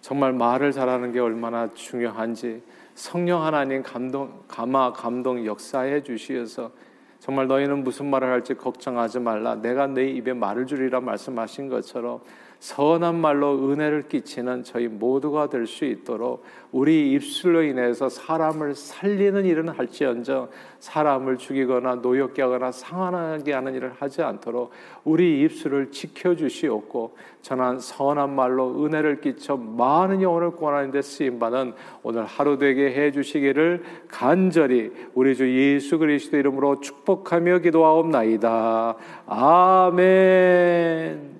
정말 0.00 0.32
말을 0.32 0.72
잘하는 0.72 1.12
게 1.12 1.20
얼마나 1.20 1.68
중요한지 1.74 2.62
성령 2.94 3.44
하나님 3.44 3.82
감동 3.82 4.32
감화 4.48 4.92
감동 4.92 5.44
역사해 5.44 6.02
주시어서 6.02 6.70
정말 7.18 7.46
너희는 7.46 7.82
무슨 7.84 8.10
말을 8.10 8.28
할지 8.30 8.54
걱정하지 8.54 9.20
말라. 9.20 9.56
내가 9.56 9.86
내 9.86 10.08
입에 10.08 10.32
말을 10.32 10.66
주리라 10.66 11.00
말씀하신 11.00 11.68
것처럼 11.68 12.20
선한 12.60 13.20
말로 13.20 13.70
은혜를 13.70 14.08
끼치는 14.08 14.64
저희 14.64 14.88
모두가 14.88 15.48
될 15.48 15.68
수 15.68 15.84
있도록 15.84 16.42
우리 16.72 17.12
입술로 17.12 17.62
인해서 17.62 18.08
사람을 18.08 18.74
살리는 18.74 19.44
일은 19.44 19.68
할지언정 19.68 20.48
사람을 20.80 21.36
죽이거나 21.36 21.96
노엽게 21.96 22.42
하거나 22.42 22.72
상하게 22.72 23.52
하는 23.52 23.74
일을 23.74 23.92
하지 23.98 24.22
않도록 24.22 24.70
우리 25.04 25.42
입술을 25.42 25.90
지켜 25.90 26.34
주시옵고 26.34 27.16
전한 27.42 27.78
선한 27.78 28.34
말로 28.34 28.84
은혜를 28.84 29.20
끼쳐 29.20 29.56
많은 29.56 30.22
영혼을 30.22 30.50
구원하는 30.50 30.90
데 30.90 31.00
쓰임 31.00 31.38
받은 31.38 31.74
오늘 32.02 32.24
하루 32.24 32.58
되게 32.58 32.92
해 32.92 33.12
주시기를 33.12 33.82
간절히 34.08 34.92
우리 35.14 35.36
주 35.36 35.48
예수 35.48 35.98
그리스도 35.98 36.36
이름으로 36.36 36.80
축복하며 36.80 37.58
기도하옵나이다. 37.58 38.96
아멘. 39.26 41.37